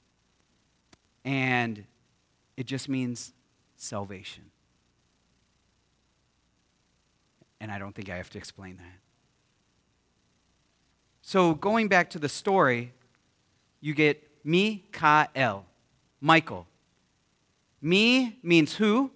And 1.23 1.85
it 2.55 2.65
just 2.65 2.89
means 2.89 3.33
salvation. 3.75 4.43
And 7.59 7.71
I 7.71 7.79
don't 7.79 7.93
think 7.93 8.09
I 8.09 8.17
have 8.17 8.29
to 8.31 8.37
explain 8.37 8.77
that. 8.77 8.99
So, 11.21 11.53
going 11.53 11.87
back 11.87 12.09
to 12.11 12.19
the 12.19 12.29
story, 12.29 12.93
you 13.81 13.93
get 13.93 14.23
Mikael, 14.43 15.65
Michael. 16.21 16.67
Me 17.81 18.37
means 18.41 18.75
who, 18.75 19.11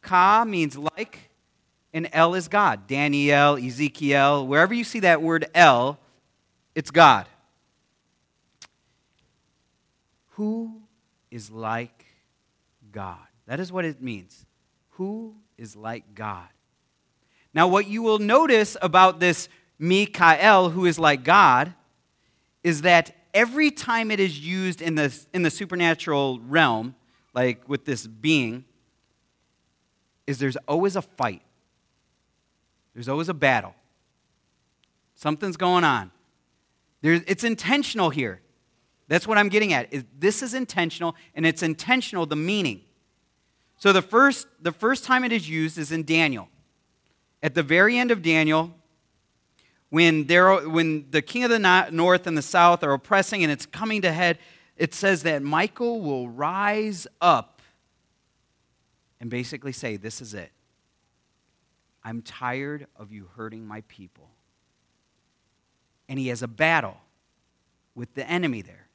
Ka 0.00 0.44
means 0.46 0.76
like, 0.76 1.30
and 1.92 2.08
El 2.12 2.34
is 2.34 2.48
God. 2.48 2.86
Daniel, 2.86 3.56
Ezekiel, 3.56 4.46
wherever 4.46 4.74
you 4.74 4.84
see 4.84 5.00
that 5.00 5.22
word 5.22 5.46
El, 5.54 5.98
it's 6.74 6.90
God. 6.90 7.26
Who 10.30 10.82
is 11.30 11.50
like 11.50 12.06
God? 12.90 13.18
That 13.46 13.60
is 13.60 13.70
what 13.70 13.84
it 13.84 14.02
means. 14.02 14.46
Who 14.92 15.34
is 15.56 15.76
like 15.76 16.14
God? 16.14 16.48
Now, 17.54 17.68
what 17.68 17.86
you 17.86 18.02
will 18.02 18.18
notice 18.18 18.76
about 18.82 19.20
this 19.20 19.48
Mikael, 19.78 20.70
who 20.70 20.86
is 20.86 20.98
like 20.98 21.22
God, 21.22 21.72
is 22.62 22.82
that 22.82 23.14
every 23.32 23.70
time 23.70 24.10
it 24.10 24.18
is 24.18 24.38
used 24.38 24.82
in 24.82 24.96
the, 24.96 25.16
in 25.32 25.42
the 25.42 25.50
supernatural 25.50 26.40
realm, 26.40 26.94
like 27.32 27.68
with 27.68 27.84
this 27.84 28.06
being, 28.06 28.64
is 30.26 30.38
there's 30.38 30.56
always 30.68 30.96
a 30.96 31.02
fight. 31.02 31.42
There's 32.94 33.08
always 33.08 33.28
a 33.28 33.34
battle. 33.34 33.74
Something's 35.14 35.56
going 35.56 35.84
on. 35.84 36.10
There's, 37.02 37.20
it's 37.26 37.44
intentional 37.44 38.10
here. 38.10 38.40
That's 39.08 39.28
what 39.28 39.36
I'm 39.36 39.48
getting 39.48 39.72
at. 39.72 39.92
Is 39.92 40.04
this 40.18 40.42
is 40.42 40.54
intentional, 40.54 41.14
and 41.34 41.44
it's 41.44 41.62
intentional, 41.62 42.24
the 42.24 42.36
meaning. 42.36 42.80
So 43.76 43.92
the 43.92 44.00
first, 44.02 44.46
the 44.62 44.72
first 44.72 45.04
time 45.04 45.24
it 45.24 45.32
is 45.32 45.48
used 45.48 45.76
is 45.76 45.92
in 45.92 46.04
Daniel. 46.04 46.48
At 47.44 47.54
the 47.54 47.62
very 47.62 47.98
end 47.98 48.10
of 48.10 48.22
Daniel, 48.22 48.74
when, 49.90 50.26
when 50.26 51.10
the 51.10 51.20
king 51.20 51.44
of 51.44 51.50
the 51.50 51.88
north 51.90 52.26
and 52.26 52.38
the 52.38 52.42
south 52.42 52.82
are 52.82 52.94
oppressing 52.94 53.42
and 53.42 53.52
it's 53.52 53.66
coming 53.66 54.00
to 54.00 54.10
head, 54.10 54.38
it 54.78 54.94
says 54.94 55.24
that 55.24 55.42
Michael 55.42 56.00
will 56.00 56.26
rise 56.26 57.06
up 57.20 57.60
and 59.20 59.28
basically 59.28 59.72
say, 59.72 59.98
This 59.98 60.22
is 60.22 60.32
it. 60.32 60.52
I'm 62.02 62.22
tired 62.22 62.86
of 62.96 63.12
you 63.12 63.28
hurting 63.36 63.66
my 63.66 63.82
people. 63.88 64.30
And 66.08 66.18
he 66.18 66.28
has 66.28 66.42
a 66.42 66.48
battle 66.48 66.96
with 67.94 68.14
the 68.14 68.26
enemy 68.26 68.62
there. 68.62 68.88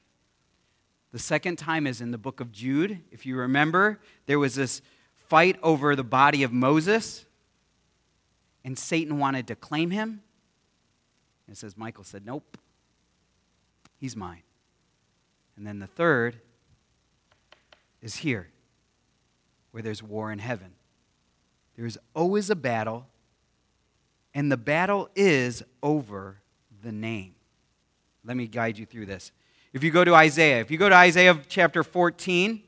The 1.11 1.19
second 1.19 1.57
time 1.57 1.85
is 1.85 2.01
in 2.01 2.09
the 2.09 2.17
book 2.17 2.39
of 2.39 2.51
Jude. 2.51 2.99
If 3.11 3.27
you 3.27 3.35
remember, 3.37 3.99
there 4.25 4.39
was 4.39 4.55
this 4.55 4.81
fight 5.27 5.59
over 5.61 5.95
the 5.95 6.03
body 6.03 6.41
of 6.41 6.51
Moses 6.51 7.27
and 8.63 8.77
Satan 8.77 9.17
wanted 9.17 9.47
to 9.47 9.55
claim 9.55 9.91
him. 9.91 10.21
It 11.49 11.57
says 11.57 11.77
Michael 11.77 12.03
said, 12.03 12.25
Nope, 12.25 12.57
he's 13.97 14.15
mine. 14.15 14.43
And 15.57 15.65
then 15.65 15.79
the 15.79 15.87
third 15.87 16.39
is 18.01 18.17
here, 18.17 18.49
where 19.71 19.83
there's 19.83 20.01
war 20.01 20.31
in 20.31 20.39
heaven. 20.39 20.73
There's 21.75 21.97
always 22.13 22.49
a 22.49 22.55
battle, 22.55 23.07
and 24.33 24.51
the 24.51 24.57
battle 24.57 25.09
is 25.15 25.63
over 25.81 26.37
the 26.83 26.91
name. 26.91 27.35
Let 28.23 28.37
me 28.37 28.47
guide 28.47 28.77
you 28.77 28.85
through 28.85 29.05
this. 29.07 29.31
If 29.73 29.83
you 29.83 29.91
go 29.91 30.03
to 30.03 30.15
Isaiah, 30.15 30.59
if 30.59 30.71
you 30.71 30.77
go 30.77 30.89
to 30.89 30.95
Isaiah 30.95 31.39
chapter 31.47 31.83
14, 31.83 32.61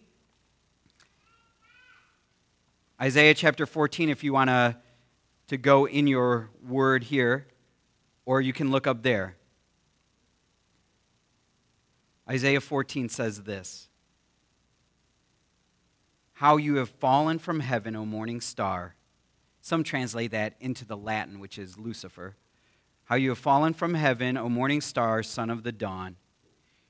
Isaiah 3.01 3.33
chapter 3.33 3.65
14, 3.65 4.09
if 4.09 4.23
you 4.23 4.33
want 4.33 4.49
to 4.49 4.77
to 5.51 5.57
go 5.57 5.85
in 5.85 6.07
your 6.07 6.49
word 6.65 7.03
here, 7.03 7.45
or 8.25 8.39
you 8.39 8.53
can 8.53 8.71
look 8.71 8.87
up 8.87 9.03
there. 9.03 9.35
Isaiah 12.29 12.61
14 12.61 13.09
says 13.09 13.43
this 13.43 13.89
How 16.31 16.55
you 16.55 16.77
have 16.77 16.87
fallen 16.87 17.37
from 17.37 17.59
heaven, 17.59 17.97
O 17.97 18.05
morning 18.05 18.39
star. 18.39 18.95
Some 19.59 19.83
translate 19.83 20.31
that 20.31 20.55
into 20.61 20.85
the 20.85 20.95
Latin, 20.95 21.37
which 21.41 21.59
is 21.59 21.77
Lucifer. 21.77 22.37
How 23.03 23.15
you 23.15 23.27
have 23.27 23.37
fallen 23.37 23.73
from 23.73 23.95
heaven, 23.95 24.37
O 24.37 24.47
morning 24.47 24.79
star, 24.79 25.21
son 25.21 25.49
of 25.49 25.63
the 25.63 25.73
dawn. 25.73 26.15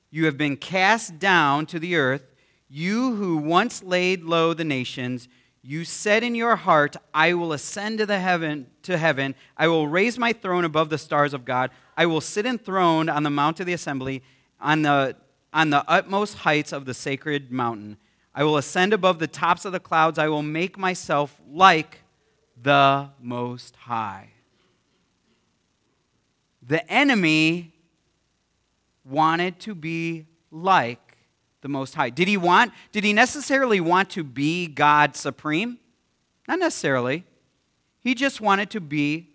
You 0.08 0.26
have 0.26 0.38
been 0.38 0.56
cast 0.56 1.18
down 1.18 1.66
to 1.66 1.80
the 1.80 1.96
earth, 1.96 2.32
you 2.68 3.16
who 3.16 3.38
once 3.38 3.82
laid 3.82 4.22
low 4.22 4.54
the 4.54 4.62
nations. 4.62 5.26
You 5.64 5.84
said 5.84 6.24
in 6.24 6.34
your 6.34 6.56
heart, 6.56 6.96
I 7.14 7.34
will 7.34 7.52
ascend 7.52 7.98
to 7.98 8.06
the 8.06 8.18
heaven 8.18 8.66
to 8.82 8.98
heaven. 8.98 9.36
I 9.56 9.68
will 9.68 9.86
raise 9.86 10.18
my 10.18 10.32
throne 10.32 10.64
above 10.64 10.90
the 10.90 10.98
stars 10.98 11.32
of 11.32 11.44
God. 11.44 11.70
I 11.96 12.06
will 12.06 12.20
sit 12.20 12.44
enthroned 12.46 13.08
on 13.08 13.22
the 13.22 13.30
mount 13.30 13.60
of 13.60 13.66
the 13.66 13.72
assembly, 13.72 14.24
on 14.60 14.82
the, 14.82 15.16
on 15.52 15.70
the 15.70 15.88
utmost 15.88 16.38
heights 16.38 16.72
of 16.72 16.84
the 16.84 16.94
sacred 16.94 17.52
mountain. 17.52 17.96
I 18.34 18.42
will 18.42 18.56
ascend 18.56 18.92
above 18.92 19.20
the 19.20 19.28
tops 19.28 19.64
of 19.64 19.70
the 19.72 19.78
clouds. 19.78 20.18
I 20.18 20.28
will 20.28 20.42
make 20.42 20.76
myself 20.76 21.40
like 21.48 21.98
the 22.60 23.10
Most 23.20 23.76
High. 23.76 24.30
The 26.60 26.90
enemy 26.90 27.72
wanted 29.04 29.60
to 29.60 29.74
be 29.74 30.26
like 30.50 31.11
the 31.62 31.68
Most 31.68 31.94
High. 31.94 32.10
Did 32.10 32.28
he 32.28 32.36
want, 32.36 32.72
did 32.92 33.04
he 33.04 33.12
necessarily 33.12 33.80
want 33.80 34.10
to 34.10 34.22
be 34.22 34.66
God 34.66 35.16
supreme? 35.16 35.78
Not 36.46 36.58
necessarily. 36.58 37.24
He 38.00 38.14
just 38.14 38.40
wanted 38.40 38.70
to 38.70 38.80
be 38.80 39.30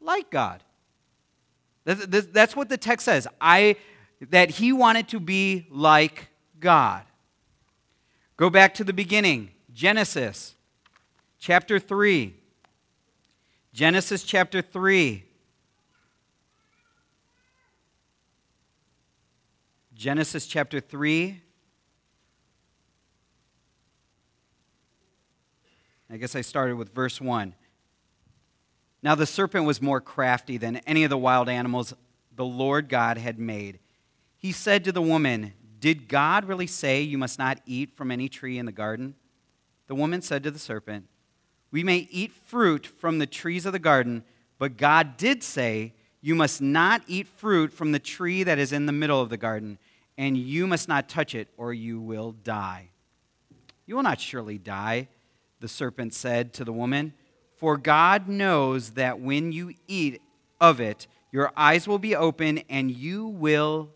like 0.00 0.30
God. 0.30 0.62
That's 1.84 2.56
what 2.56 2.68
the 2.68 2.76
text 2.76 3.04
says. 3.04 3.28
I, 3.40 3.76
that 4.30 4.50
he 4.50 4.72
wanted 4.72 5.08
to 5.08 5.20
be 5.20 5.66
like 5.70 6.28
God. 6.58 7.04
Go 8.36 8.50
back 8.50 8.74
to 8.74 8.84
the 8.84 8.92
beginning 8.92 9.50
Genesis 9.72 10.56
chapter 11.38 11.78
3. 11.78 12.34
Genesis 13.72 14.24
chapter 14.24 14.60
3. 14.60 15.25
Genesis 19.96 20.46
chapter 20.46 20.78
3. 20.78 21.40
I 26.10 26.16
guess 26.18 26.36
I 26.36 26.42
started 26.42 26.76
with 26.76 26.94
verse 26.94 27.18
1. 27.18 27.54
Now 29.02 29.14
the 29.14 29.24
serpent 29.24 29.64
was 29.64 29.80
more 29.80 30.02
crafty 30.02 30.58
than 30.58 30.76
any 30.86 31.04
of 31.04 31.10
the 31.10 31.16
wild 31.16 31.48
animals 31.48 31.94
the 32.34 32.44
Lord 32.44 32.90
God 32.90 33.16
had 33.16 33.38
made. 33.38 33.78
He 34.36 34.52
said 34.52 34.84
to 34.84 34.92
the 34.92 35.00
woman, 35.00 35.54
Did 35.80 36.08
God 36.08 36.44
really 36.44 36.66
say 36.66 37.00
you 37.00 37.16
must 37.16 37.38
not 37.38 37.60
eat 37.64 37.96
from 37.96 38.10
any 38.10 38.28
tree 38.28 38.58
in 38.58 38.66
the 38.66 38.72
garden? 38.72 39.14
The 39.86 39.94
woman 39.94 40.20
said 40.20 40.42
to 40.42 40.50
the 40.50 40.58
serpent, 40.58 41.06
We 41.72 41.82
may 41.82 42.06
eat 42.10 42.32
fruit 42.32 42.86
from 42.86 43.18
the 43.18 43.26
trees 43.26 43.64
of 43.64 43.72
the 43.72 43.78
garden, 43.78 44.24
but 44.58 44.76
God 44.76 45.16
did 45.16 45.42
say, 45.42 45.94
You 46.20 46.34
must 46.34 46.60
not 46.60 47.00
eat 47.06 47.26
fruit 47.26 47.72
from 47.72 47.92
the 47.92 47.98
tree 47.98 48.42
that 48.42 48.58
is 48.58 48.72
in 48.72 48.84
the 48.84 48.92
middle 48.92 49.22
of 49.22 49.30
the 49.30 49.38
garden, 49.38 49.78
and 50.18 50.36
you 50.36 50.66
must 50.66 50.88
not 50.88 51.08
touch 51.08 51.34
it, 51.34 51.48
or 51.56 51.72
you 51.72 52.00
will 52.00 52.32
die. 52.32 52.90
You 53.86 53.96
will 53.96 54.02
not 54.02 54.20
surely 54.20 54.58
die, 54.58 55.08
the 55.60 55.68
serpent 55.68 56.14
said 56.14 56.52
to 56.54 56.64
the 56.64 56.72
woman, 56.72 57.14
for 57.56 57.76
God 57.76 58.28
knows 58.28 58.90
that 58.90 59.20
when 59.20 59.52
you 59.52 59.72
eat 59.86 60.20
of 60.60 60.80
it, 60.80 61.06
your 61.32 61.52
eyes 61.56 61.88
will 61.88 61.98
be 61.98 62.14
open 62.14 62.58
and 62.68 62.90
you 62.90 63.26
will 63.26 63.90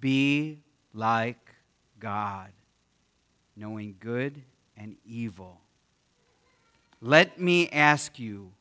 be 0.00 0.62
like 0.94 1.54
God, 1.98 2.52
knowing 3.56 3.96
good 4.00 4.42
and 4.76 4.96
evil. 5.04 5.60
Let 7.00 7.40
me 7.40 7.68
ask 7.70 8.18
you, 8.18 8.52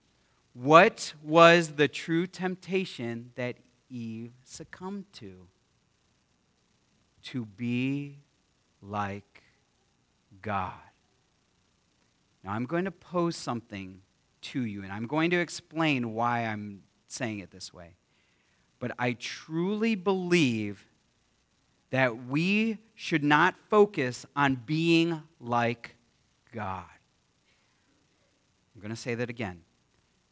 what 0.53 1.13
was 1.23 1.73
the 1.75 1.87
true 1.87 2.27
temptation 2.27 3.31
that 3.35 3.55
Eve 3.89 4.31
succumbed 4.43 5.05
to? 5.13 5.47
To 7.31 7.45
be 7.45 8.17
like 8.81 9.43
God. 10.41 10.73
Now, 12.43 12.51
I'm 12.53 12.65
going 12.65 12.85
to 12.85 12.91
pose 12.91 13.35
something 13.35 14.01
to 14.41 14.65
you, 14.65 14.83
and 14.83 14.91
I'm 14.91 15.05
going 15.05 15.29
to 15.31 15.37
explain 15.37 16.13
why 16.13 16.45
I'm 16.45 16.81
saying 17.07 17.39
it 17.39 17.51
this 17.51 17.73
way. 17.73 17.95
But 18.79 18.93
I 18.97 19.13
truly 19.13 19.95
believe 19.95 20.85
that 21.91 22.27
we 22.27 22.77
should 22.95 23.23
not 23.23 23.55
focus 23.69 24.25
on 24.35 24.55
being 24.65 25.21
like 25.39 25.95
God. 26.53 26.85
I'm 28.73 28.81
going 28.81 28.95
to 28.95 28.99
say 28.99 29.15
that 29.15 29.29
again. 29.29 29.61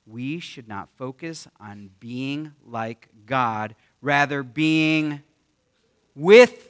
We 0.06 0.40
should 0.40 0.68
not 0.68 0.90
focus 0.96 1.48
on 1.60 1.90
being 2.00 2.54
like 2.66 3.10
God, 3.26 3.76
rather, 4.02 4.42
being 4.42 5.22
with 6.16 6.67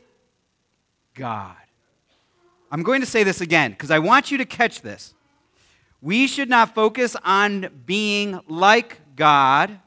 God. 1.18 1.56
I'm 2.72 2.84
going 2.84 3.02
to 3.02 3.08
say 3.08 3.24
this 3.24 3.42
again 3.42 3.72
because 3.72 3.92
I 3.92 4.00
want 4.00 4.32
you 4.32 4.38
to 4.38 4.46
catch 4.46 4.82
this. 4.82 5.14
We 6.02 6.28
should 6.28 6.48
not 6.48 6.76
focus 6.76 7.16
on 7.26 7.70
being 7.86 8.40
like 8.48 9.00
God, 9.16 9.80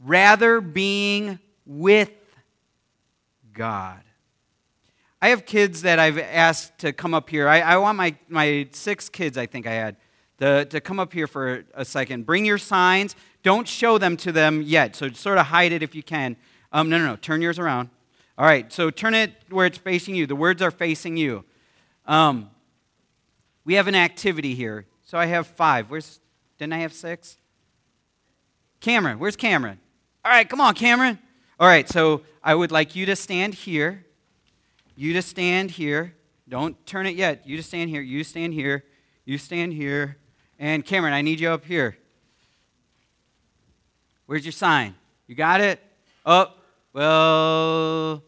rather, 0.00 0.60
being 0.60 1.38
with 1.66 2.10
God. 3.52 4.00
I 5.20 5.28
have 5.28 5.44
kids 5.44 5.82
that 5.82 5.98
I've 5.98 6.18
asked 6.18 6.78
to 6.78 6.92
come 6.92 7.14
up 7.14 7.28
here. 7.28 7.46
I, 7.46 7.60
I 7.60 7.76
want 7.76 7.96
my, 7.96 8.16
my 8.28 8.68
six 8.72 9.08
kids, 9.08 9.36
I 9.36 9.46
think 9.46 9.66
I 9.66 9.72
had, 9.72 9.96
to, 10.38 10.64
to 10.66 10.80
come 10.80 10.98
up 10.98 11.12
here 11.12 11.26
for 11.26 11.64
a 11.74 11.84
second. 11.84 12.26
Bring 12.26 12.44
your 12.44 12.58
signs. 12.58 13.14
Don't 13.42 13.68
show 13.68 13.98
them 13.98 14.16
to 14.18 14.32
them 14.32 14.62
yet. 14.62 14.96
So 14.96 15.10
sort 15.10 15.38
of 15.38 15.46
hide 15.46 15.72
it 15.72 15.82
if 15.82 15.94
you 15.94 16.02
can. 16.02 16.36
Um, 16.72 16.88
no, 16.88 16.98
no, 16.98 17.06
no. 17.06 17.16
Turn 17.16 17.42
yours 17.42 17.58
around. 17.58 17.90
All 18.36 18.44
right. 18.44 18.72
So 18.72 18.90
turn 18.90 19.14
it 19.14 19.32
where 19.50 19.66
it's 19.66 19.78
facing 19.78 20.14
you. 20.14 20.26
The 20.26 20.36
words 20.36 20.60
are 20.62 20.70
facing 20.70 21.16
you. 21.16 21.44
Um, 22.06 22.50
we 23.64 23.74
have 23.74 23.86
an 23.86 23.94
activity 23.94 24.54
here. 24.54 24.86
So 25.04 25.18
I 25.18 25.26
have 25.26 25.46
five. 25.46 25.90
Where's, 25.90 26.20
didn't 26.58 26.72
I 26.72 26.78
have 26.78 26.92
six? 26.92 27.36
Cameron, 28.80 29.18
where's 29.18 29.36
Cameron? 29.36 29.78
All 30.24 30.32
right, 30.32 30.48
come 30.48 30.60
on, 30.60 30.74
Cameron. 30.74 31.18
All 31.58 31.66
right, 31.66 31.88
so 31.88 32.22
I 32.42 32.54
would 32.54 32.70
like 32.70 32.94
you 32.94 33.06
to 33.06 33.16
stand 33.16 33.54
here. 33.54 34.04
You 34.96 35.12
to 35.14 35.22
stand 35.22 35.70
here. 35.70 36.14
Don't 36.48 36.84
turn 36.86 37.06
it 37.06 37.16
yet. 37.16 37.46
You 37.46 37.56
to 37.56 37.62
stand 37.62 37.88
here. 37.90 38.02
You 38.02 38.24
stand 38.24 38.52
here. 38.52 38.84
You 39.24 39.38
stand 39.38 39.72
here. 39.72 40.18
And 40.58 40.84
Cameron, 40.84 41.14
I 41.14 41.22
need 41.22 41.40
you 41.40 41.48
up 41.48 41.64
here. 41.64 41.96
Where's 44.26 44.44
your 44.44 44.52
sign? 44.52 44.94
You 45.26 45.34
got 45.34 45.60
it? 45.60 45.80
Oh, 46.26 46.48
well, 46.94 48.22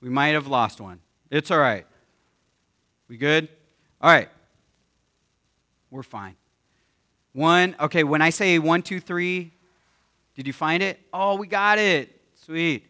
we 0.00 0.08
might 0.08 0.28
have 0.28 0.46
lost 0.46 0.80
one. 0.80 1.00
It's 1.30 1.50
all 1.50 1.58
right. 1.58 1.86
We 3.08 3.18
good? 3.18 3.48
All 4.00 4.10
right 4.10 4.30
we're 5.94 6.02
fine. 6.02 6.34
One, 7.32 7.76
okay, 7.78 8.02
when 8.02 8.20
I 8.20 8.30
say 8.30 8.58
one, 8.58 8.82
two, 8.82 8.98
three, 8.98 9.52
did 10.34 10.46
you 10.46 10.52
find 10.52 10.82
it? 10.82 10.98
Oh, 11.12 11.36
we 11.36 11.46
got 11.46 11.78
it. 11.78 12.20
Sweet. 12.34 12.84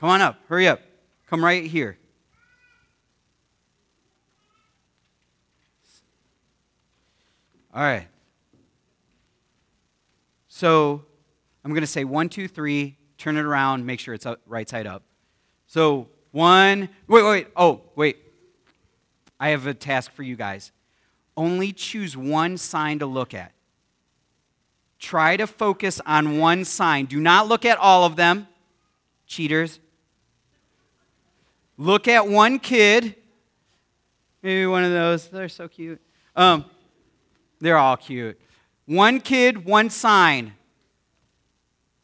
Come 0.00 0.08
on 0.10 0.20
up. 0.20 0.36
Hurry 0.48 0.66
up. 0.66 0.80
Come 1.28 1.44
right 1.44 1.64
here. 1.64 1.96
All 7.72 7.82
right. 7.82 8.08
So 10.48 11.04
I'm 11.64 11.70
going 11.70 11.82
to 11.82 11.86
say 11.86 12.02
one, 12.02 12.28
two, 12.28 12.48
three, 12.48 12.96
turn 13.20 13.36
it 13.36 13.44
around, 13.44 13.86
make 13.86 14.00
sure 14.00 14.14
it's 14.14 14.26
up, 14.26 14.40
right 14.46 14.68
side 14.68 14.86
up. 14.86 15.02
So 15.66 16.08
one, 16.32 16.88
wait, 17.06 17.22
wait, 17.22 17.48
oh, 17.56 17.82
wait. 17.94 18.18
I 19.38 19.50
have 19.50 19.66
a 19.66 19.74
task 19.74 20.12
for 20.12 20.22
you 20.22 20.36
guys 20.36 20.72
only 21.40 21.72
choose 21.72 22.16
one 22.16 22.58
sign 22.58 22.98
to 22.98 23.06
look 23.06 23.32
at. 23.32 23.52
Try 24.98 25.38
to 25.38 25.46
focus 25.46 26.00
on 26.04 26.38
one 26.38 26.66
sign. 26.66 27.06
Do 27.06 27.18
not 27.18 27.48
look 27.48 27.64
at 27.64 27.78
all 27.78 28.04
of 28.04 28.16
them, 28.16 28.46
cheaters. 29.26 29.80
Look 31.78 32.08
at 32.08 32.28
one 32.28 32.58
kid. 32.58 33.14
Maybe 34.42 34.66
one 34.66 34.84
of 34.84 34.90
those. 34.90 35.28
They're 35.28 35.48
so 35.48 35.66
cute. 35.66 36.00
Um, 36.36 36.66
they're 37.58 37.78
all 37.78 37.96
cute. 37.96 38.38
One 38.84 39.20
kid, 39.20 39.64
one 39.64 39.88
sign. 39.88 40.52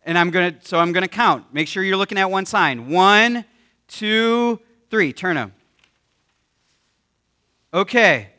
And 0.06 0.16
I'm 0.16 0.30
gonna 0.30 0.54
so 0.62 0.78
I'm 0.78 0.92
gonna 0.92 1.08
count. 1.08 1.52
Make 1.52 1.68
sure 1.68 1.82
you're 1.82 1.98
looking 1.98 2.16
at 2.16 2.30
one 2.30 2.46
sign. 2.46 2.88
One, 2.88 3.44
two, 3.88 4.60
three. 4.88 5.12
Turn 5.12 5.36
them. 5.36 5.52
Okay. 7.74 8.30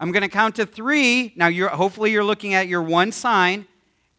I'm 0.00 0.12
going 0.12 0.22
to 0.22 0.28
count 0.28 0.56
to 0.56 0.66
three. 0.66 1.32
Now, 1.34 1.48
you're, 1.48 1.68
hopefully, 1.68 2.12
you're 2.12 2.24
looking 2.24 2.54
at 2.54 2.68
your 2.68 2.82
one 2.82 3.10
sign, 3.10 3.66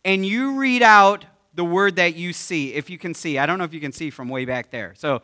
and 0.04 0.26
you 0.26 0.60
read 0.60 0.84
out 0.84 1.26
the 1.54 1.64
word 1.64 1.96
that 1.96 2.16
you 2.16 2.34
see, 2.34 2.74
if 2.74 2.90
you 2.90 2.98
can 2.98 3.14
see. 3.14 3.38
I 3.38 3.46
don't 3.46 3.58
know 3.58 3.64
if 3.64 3.74
you 3.74 3.80
can 3.80 3.92
see 3.92 4.10
from 4.10 4.28
way 4.28 4.46
back 4.46 4.72
there. 4.72 4.94
So, 4.98 5.22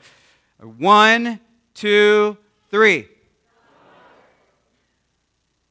one, 0.78 1.40
two, 1.74 2.38
three. 2.72 3.10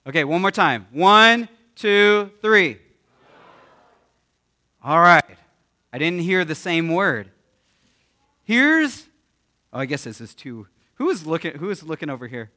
Okay, 0.06 0.24
one 0.24 0.42
more 0.42 0.50
time. 0.50 0.86
One, 0.92 1.48
two, 1.74 2.30
three. 2.42 2.78
All 4.82 5.00
right. 5.00 5.24
I 5.94 5.98
didn't 5.98 6.22
hear 6.22 6.44
the 6.44 6.56
same 6.56 6.88
word. 6.88 7.30
Here's, 8.42 9.06
oh, 9.72 9.78
I 9.78 9.86
guess 9.86 10.02
this 10.02 10.20
is 10.20 10.34
two. 10.34 10.66
Who 10.94 11.08
is 11.08 11.24
looking, 11.24 11.56
who 11.56 11.70
is 11.70 11.84
looking 11.84 12.10
over 12.10 12.26
here? 12.26 12.50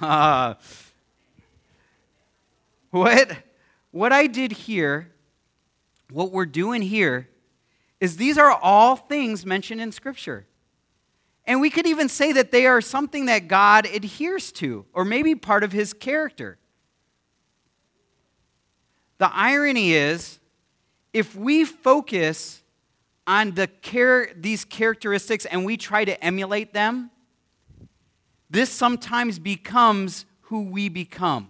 Uh, 0.00 0.54
what, 2.92 3.32
what 3.90 4.12
I 4.12 4.28
did 4.28 4.52
here, 4.52 5.10
what 6.12 6.30
we're 6.30 6.46
doing 6.46 6.80
here, 6.80 7.28
is 7.98 8.18
these 8.18 8.38
are 8.38 8.52
all 8.52 8.94
things 8.94 9.44
mentioned 9.44 9.80
in 9.80 9.90
Scripture. 9.90 10.46
And 11.46 11.60
we 11.60 11.70
could 11.70 11.88
even 11.88 12.08
say 12.08 12.30
that 12.34 12.52
they 12.52 12.66
are 12.66 12.80
something 12.80 13.26
that 13.26 13.48
God 13.48 13.84
adheres 13.84 14.52
to, 14.52 14.86
or 14.92 15.04
maybe 15.04 15.34
part 15.34 15.64
of 15.64 15.72
his 15.72 15.92
character. 15.92 16.58
The 19.18 19.28
irony 19.34 19.94
is, 19.94 20.38
if 21.14 21.34
we 21.34 21.64
focus 21.64 22.62
on 23.26 23.52
the 23.52 23.68
char- 23.80 24.28
these 24.36 24.66
characteristics 24.66 25.46
and 25.46 25.64
we 25.64 25.78
try 25.78 26.04
to 26.04 26.22
emulate 26.22 26.74
them, 26.74 27.10
this 28.50 28.68
sometimes 28.68 29.38
becomes 29.38 30.26
who 30.42 30.64
we 30.64 30.90
become. 30.90 31.48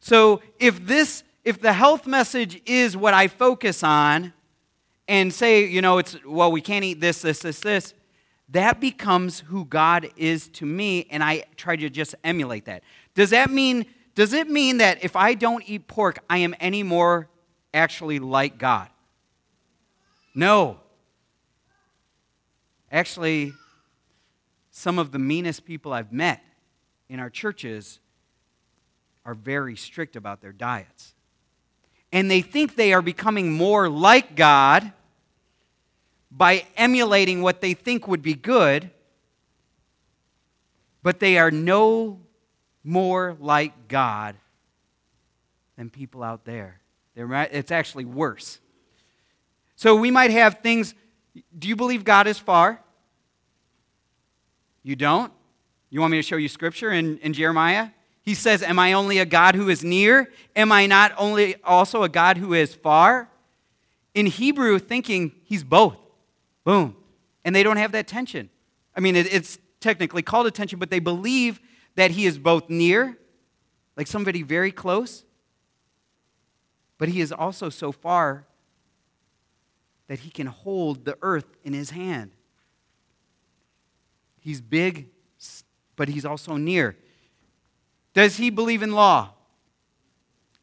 So 0.00 0.42
if 0.58 0.84
this, 0.86 1.24
if 1.44 1.60
the 1.60 1.72
health 1.72 2.06
message 2.06 2.60
is 2.66 2.96
what 2.96 3.14
I 3.14 3.28
focus 3.28 3.82
on, 3.82 4.34
and 5.06 5.32
say, 5.32 5.66
you 5.66 5.82
know, 5.82 5.98
it's, 5.98 6.16
well, 6.24 6.50
we 6.50 6.60
can't 6.60 6.84
eat 6.84 7.00
this, 7.00 7.22
this, 7.22 7.40
this, 7.40 7.60
this, 7.60 7.94
that 8.48 8.80
becomes 8.80 9.40
who 9.40 9.64
God 9.64 10.08
is 10.16 10.48
to 10.48 10.66
me, 10.66 11.06
and 11.10 11.22
I 11.22 11.44
try 11.56 11.76
to 11.76 11.90
just 11.90 12.14
emulate 12.24 12.64
that. 12.66 12.82
Does 13.14 13.30
that 13.30 13.50
mean, 13.50 13.86
does 14.14 14.32
it 14.32 14.48
mean 14.48 14.78
that 14.78 15.04
if 15.04 15.14
I 15.14 15.34
don't 15.34 15.62
eat 15.68 15.88
pork, 15.88 16.20
I 16.30 16.38
am 16.38 16.54
any 16.58 16.82
more 16.82 17.28
actually 17.74 18.18
like 18.18 18.56
God? 18.56 18.88
No. 20.34 20.78
Actually, 22.90 23.52
some 24.70 24.98
of 24.98 25.12
the 25.12 25.18
meanest 25.18 25.64
people 25.64 25.92
I've 25.92 26.12
met 26.12 26.42
in 27.08 27.20
our 27.20 27.30
churches 27.30 28.00
are 29.24 29.34
very 29.34 29.76
strict 29.76 30.16
about 30.16 30.40
their 30.40 30.52
diets. 30.52 31.14
And 32.12 32.30
they 32.30 32.42
think 32.42 32.76
they 32.76 32.92
are 32.92 33.02
becoming 33.02 33.52
more 33.52 33.88
like 33.88 34.36
God 34.36 34.92
by 36.30 36.66
emulating 36.76 37.42
what 37.42 37.60
they 37.60 37.74
think 37.74 38.06
would 38.08 38.22
be 38.22 38.34
good, 38.34 38.90
but 41.02 41.20
they 41.20 41.38
are 41.38 41.50
no 41.50 42.20
more 42.82 43.36
like 43.40 43.88
God 43.88 44.36
than 45.76 45.90
people 45.90 46.22
out 46.22 46.44
there. 46.44 46.80
It's 47.16 47.70
actually 47.70 48.04
worse. 48.04 48.58
So 49.76 49.96
we 49.96 50.10
might 50.10 50.30
have 50.30 50.58
things. 50.58 50.94
Do 51.56 51.68
you 51.68 51.76
believe 51.76 52.04
God 52.04 52.26
is 52.26 52.38
far? 52.38 52.80
You 54.82 54.96
don't? 54.96 55.32
You 55.90 56.00
want 56.00 56.10
me 56.10 56.18
to 56.18 56.22
show 56.22 56.36
you 56.36 56.48
scripture 56.48 56.90
in, 56.90 57.18
in 57.18 57.32
Jeremiah? 57.32 57.90
He 58.22 58.34
says, 58.34 58.62
Am 58.62 58.78
I 58.78 58.94
only 58.94 59.18
a 59.18 59.26
God 59.26 59.54
who 59.54 59.68
is 59.68 59.84
near? 59.84 60.30
Am 60.56 60.72
I 60.72 60.86
not 60.86 61.12
only 61.16 61.56
also 61.62 62.02
a 62.02 62.08
God 62.08 62.36
who 62.36 62.54
is 62.54 62.74
far? 62.74 63.28
In 64.14 64.26
Hebrew, 64.26 64.78
thinking 64.78 65.32
he's 65.44 65.62
both. 65.62 65.96
Boom. 66.64 66.96
And 67.44 67.54
they 67.54 67.62
don't 67.62 67.76
have 67.76 67.92
that 67.92 68.06
tension. 68.06 68.50
I 68.96 69.00
mean, 69.00 69.16
it, 69.16 69.32
it's 69.32 69.58
technically 69.80 70.22
called 70.22 70.46
attention, 70.46 70.78
but 70.78 70.90
they 70.90 71.00
believe 71.00 71.60
that 71.96 72.12
he 72.12 72.26
is 72.26 72.38
both 72.38 72.68
near, 72.70 73.16
like 73.96 74.06
somebody 74.06 74.42
very 74.42 74.72
close, 74.72 75.24
but 77.04 77.10
he 77.10 77.20
is 77.20 77.32
also 77.32 77.68
so 77.68 77.92
far 77.92 78.46
that 80.06 80.20
he 80.20 80.30
can 80.30 80.46
hold 80.46 81.04
the 81.04 81.18
earth 81.20 81.44
in 81.62 81.74
his 81.74 81.90
hand. 81.90 82.30
He's 84.40 84.62
big, 84.62 85.10
but 85.96 86.08
he's 86.08 86.24
also 86.24 86.56
near. 86.56 86.96
Does 88.14 88.38
he 88.38 88.48
believe 88.48 88.82
in 88.82 88.92
law 88.92 89.32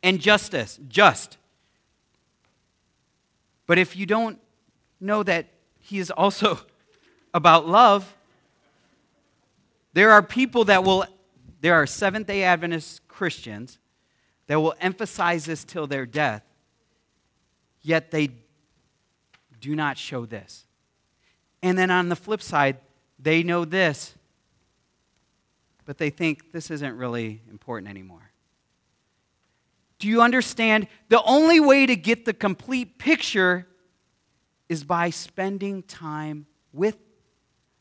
and 0.01 0.19
justice? 0.19 0.79
Just. 0.87 1.37
But 3.67 3.77
if 3.77 3.95
you 3.95 4.07
don't 4.07 4.39
know 4.99 5.21
that 5.21 5.45
he 5.77 5.99
is 5.99 6.09
also 6.09 6.57
about 7.35 7.67
love, 7.67 8.15
there 9.93 10.09
are 10.09 10.23
people 10.23 10.65
that 10.65 10.83
will, 10.83 11.05
there 11.59 11.75
are 11.75 11.85
Seventh 11.85 12.25
day 12.25 12.41
Adventist 12.41 13.07
Christians 13.07 13.77
that 14.51 14.59
will 14.59 14.75
emphasize 14.81 15.45
this 15.45 15.63
till 15.63 15.87
their 15.87 16.05
death, 16.05 16.43
yet 17.81 18.11
they 18.11 18.27
do 19.61 19.77
not 19.77 19.97
show 19.97 20.25
this. 20.25 20.65
And 21.63 21.77
then 21.77 21.89
on 21.89 22.09
the 22.09 22.17
flip 22.17 22.41
side, 22.41 22.75
they 23.17 23.43
know 23.43 23.63
this, 23.63 24.13
but 25.85 25.97
they 25.97 26.09
think 26.09 26.51
this 26.51 26.69
isn't 26.69 26.97
really 26.97 27.41
important 27.49 27.89
anymore. 27.89 28.29
Do 29.99 30.09
you 30.09 30.21
understand? 30.21 30.87
The 31.07 31.23
only 31.23 31.61
way 31.61 31.85
to 31.85 31.95
get 31.95 32.25
the 32.25 32.33
complete 32.33 32.97
picture 32.97 33.67
is 34.67 34.83
by 34.83 35.11
spending 35.11 35.81
time 35.81 36.45
with 36.73 36.97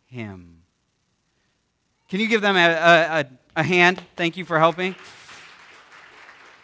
Him. 0.06 0.62
Can 2.09 2.20
you 2.20 2.28
give 2.28 2.42
them 2.42 2.54
a, 2.54 2.68
a, 2.68 3.26
a, 3.56 3.62
hand? 3.64 4.00
Thank 4.14 4.37
you 4.37 4.44
for 4.44 4.61
helping. 4.61 4.94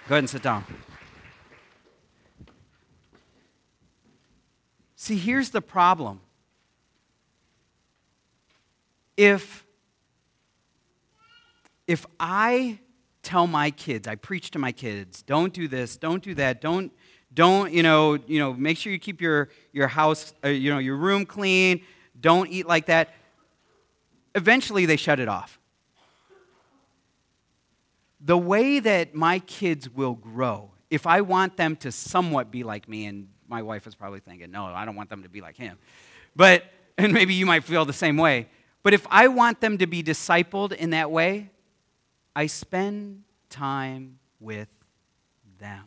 Go 0.09 0.15
ahead 0.15 0.19
and 0.19 0.31
sit 0.31 0.43
down. 0.43 0.65
See, 4.95 5.17
here's 5.17 5.51
the 5.51 5.61
problem. 5.61 6.21
If, 9.17 9.67
if 11.89 12.07
I 12.21 12.79
tell 13.25 13.49
my 13.49 13.73
kids, 13.73 14.07
I 14.07 14.15
preach 14.15 14.53
to 14.53 14.61
my 14.61 14.71
kids, 14.71 15.23
don't 15.23 15.53
do 15.53 15.67
this, 15.67 15.97
don't 15.97 16.23
do 16.23 16.35
that, 16.35 16.61
don't, 16.61 16.93
don't, 17.35 17.73
you 17.73 17.83
know, 17.83 18.17
you 18.29 18.39
know, 18.39 18.53
make 18.53 18.79
sure 18.79 18.93
you 18.93 19.01
keep 19.01 19.21
your, 19.21 19.49
your 19.73 19.89
house, 19.89 20.35
uh, 20.45 20.49
you 20.49 20.71
know, 20.71 20.79
your 20.79 20.97
room 20.97 21.27
clean, 21.27 21.81
don't 22.21 22.49
eat 22.49 22.69
like 22.69 22.87
that. 22.87 23.13
Eventually 24.37 24.87
they 24.87 24.97
shut 24.97 25.19
it 25.19 25.29
off. 25.29 25.59
The 28.21 28.39
way 28.39 28.81
that 28.81 29.15
my 29.15 29.41
kids 29.41 29.89
will 29.89 30.15
grow, 30.15 30.71
if 30.91 31.07
I 31.07 31.21
want 31.21 31.57
them 31.57 31.77
to 31.77 31.93
somewhat 31.93 32.51
be 32.51 32.63
like 32.63 32.89
me, 32.89 33.07
and 33.07 33.29
my 33.49 33.63
wife 33.63 33.87
is 33.87 33.95
probably 33.95 34.21
thinking, 34.21 34.51
no, 34.51 34.67
I 34.67 34.85
don't 34.85 34.97
want 34.97 35.11
them 35.11 35.23
to 35.23 35.29
be 35.29 35.41
like 35.41 35.57
him. 35.57 35.79
But, 36.35 36.65
and 36.99 37.13
maybe 37.13 37.35
you 37.35 37.47
might 37.47 37.65
feel 37.65 37.85
the 37.85 37.93
same 37.93 38.17
way. 38.17 38.49
But 38.83 38.95
if 38.95 39.07
I 39.11 39.29
want 39.29 39.61
them 39.61 39.79
to 39.79 39.87
be 39.87 40.03
discipled 40.03 40.73
in 40.73 40.91
that 40.91 41.11
way, 41.11 41.51
I 42.35 42.47
spend 42.47 43.25
time 43.51 44.19
with 44.39 44.69
them. 45.59 45.85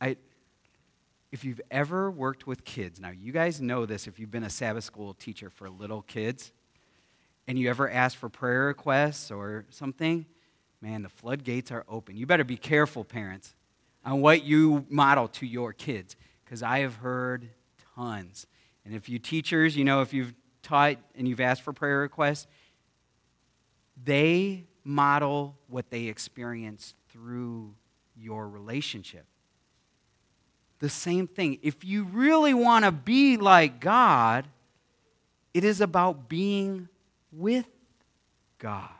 I, 0.00 0.16
if 1.32 1.44
you've 1.44 1.60
ever 1.70 2.10
worked 2.10 2.46
with 2.46 2.64
kids, 2.64 3.00
now 3.00 3.10
you 3.10 3.32
guys 3.32 3.60
know 3.60 3.86
this 3.86 4.06
if 4.06 4.18
you've 4.18 4.30
been 4.30 4.44
a 4.44 4.50
Sabbath 4.50 4.84
school 4.84 5.14
teacher 5.14 5.50
for 5.50 5.68
little 5.68 6.02
kids, 6.02 6.52
and 7.48 7.58
you 7.58 7.70
ever 7.70 7.90
ask 7.90 8.16
for 8.16 8.28
prayer 8.28 8.66
requests 8.66 9.30
or 9.30 9.64
something, 9.70 10.26
man, 10.82 11.02
the 11.02 11.08
floodgates 11.08 11.72
are 11.72 11.84
open. 11.88 12.16
You 12.16 12.26
better 12.26 12.44
be 12.44 12.58
careful, 12.58 13.02
parents 13.02 13.54
on 14.04 14.20
what 14.20 14.44
you 14.44 14.86
model 14.88 15.28
to 15.28 15.46
your 15.46 15.72
kids 15.72 16.14
because 16.44 16.62
I 16.62 16.80
have 16.80 16.96
heard 16.96 17.48
tons. 17.96 18.46
And 18.84 18.94
if 18.94 19.08
you 19.08 19.18
teachers, 19.18 19.76
you 19.76 19.84
know, 19.84 20.02
if 20.02 20.12
you've 20.12 20.34
taught 20.62 20.98
and 21.16 21.26
you've 21.26 21.40
asked 21.40 21.62
for 21.62 21.72
prayer 21.72 21.98
requests, 21.98 22.46
they 24.02 24.66
model 24.84 25.56
what 25.68 25.90
they 25.90 26.04
experience 26.04 26.94
through 27.10 27.74
your 28.16 28.48
relationship. 28.48 29.26
The 30.78 30.88
same 30.88 31.26
thing. 31.26 31.58
If 31.62 31.84
you 31.84 32.04
really 32.04 32.54
want 32.54 32.84
to 32.84 32.92
be 32.92 33.36
like 33.36 33.80
God, 33.80 34.46
it 35.52 35.64
is 35.64 35.80
about 35.80 36.28
being 36.28 36.88
with 37.32 37.66
God. 38.58 38.90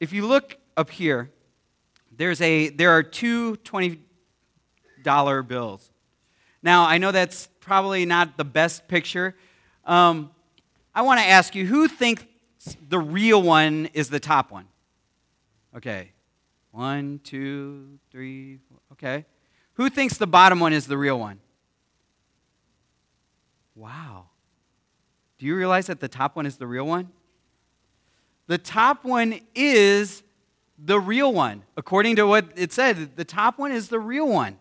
If 0.00 0.12
you 0.12 0.26
look 0.26 0.56
up 0.76 0.90
here, 0.90 1.30
there's 2.16 2.40
a, 2.40 2.68
there 2.68 2.90
are 2.90 3.02
two 3.02 3.56
$20 3.56 5.48
bills. 5.48 5.90
Now, 6.62 6.84
I 6.84 6.98
know 6.98 7.10
that's 7.10 7.48
probably 7.60 8.06
not 8.06 8.36
the 8.36 8.44
best 8.44 8.88
picture. 8.88 9.34
Um, 9.84 10.30
I 10.94 11.02
want 11.02 11.20
to 11.20 11.26
ask 11.26 11.54
you 11.54 11.66
who 11.66 11.88
thinks 11.88 12.24
the 12.88 12.98
real 12.98 13.42
one 13.42 13.88
is 13.94 14.08
the 14.08 14.20
top 14.20 14.50
one? 14.50 14.66
Okay. 15.76 16.12
One, 16.70 17.20
two, 17.22 17.98
three, 18.10 18.58
four. 18.68 18.78
okay. 18.92 19.26
Who 19.74 19.90
thinks 19.90 20.16
the 20.16 20.26
bottom 20.26 20.60
one 20.60 20.72
is 20.72 20.86
the 20.86 20.96
real 20.96 21.18
one? 21.18 21.40
Wow. 23.74 24.26
Do 25.44 25.48
you 25.48 25.56
realize 25.56 25.88
that 25.88 26.00
the 26.00 26.08
top 26.08 26.36
one 26.36 26.46
is 26.46 26.56
the 26.56 26.66
real 26.66 26.86
one? 26.86 27.10
The 28.46 28.56
top 28.56 29.04
one 29.04 29.40
is 29.54 30.22
the 30.78 30.98
real 30.98 31.34
one. 31.34 31.64
According 31.76 32.16
to 32.16 32.26
what 32.26 32.52
it 32.56 32.72
said, 32.72 33.14
the 33.14 33.26
top 33.26 33.58
one 33.58 33.70
is 33.70 33.90
the 33.90 34.00
real 34.00 34.26
one. 34.26 34.56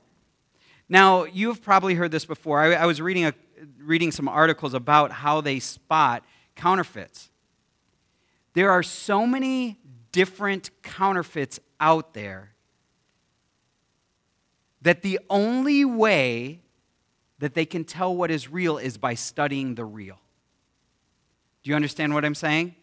Now, 0.89 1.23
you've 1.23 1.61
probably 1.61 1.95
heard 1.95 2.11
this 2.11 2.25
before. 2.25 2.59
I, 2.59 2.73
I 2.73 2.85
was 2.85 2.99
reading, 2.99 3.23
a, 3.23 3.33
reading 3.77 4.11
some 4.11 4.27
articles 4.27 4.73
about 4.73 5.13
how 5.13 5.39
they 5.39 5.59
spot 5.59 6.25
counterfeits. 6.57 7.29
There 8.53 8.69
are 8.69 8.83
so 8.83 9.25
many 9.25 9.79
different 10.11 10.69
counterfeits 10.81 11.61
out 11.79 12.13
there 12.13 12.55
that 14.81 15.01
the 15.01 15.17
only 15.29 15.85
way 15.85 16.59
that 17.39 17.53
they 17.53 17.65
can 17.65 17.85
tell 17.85 18.13
what 18.13 18.29
is 18.29 18.49
real 18.49 18.77
is 18.77 18.97
by 18.97 19.13
studying 19.13 19.75
the 19.75 19.85
real. 19.85 20.19
Do 21.63 21.69
you 21.69 21.75
understand 21.75 22.13
what 22.13 22.25
I'm 22.25 22.35
saying? 22.35 22.75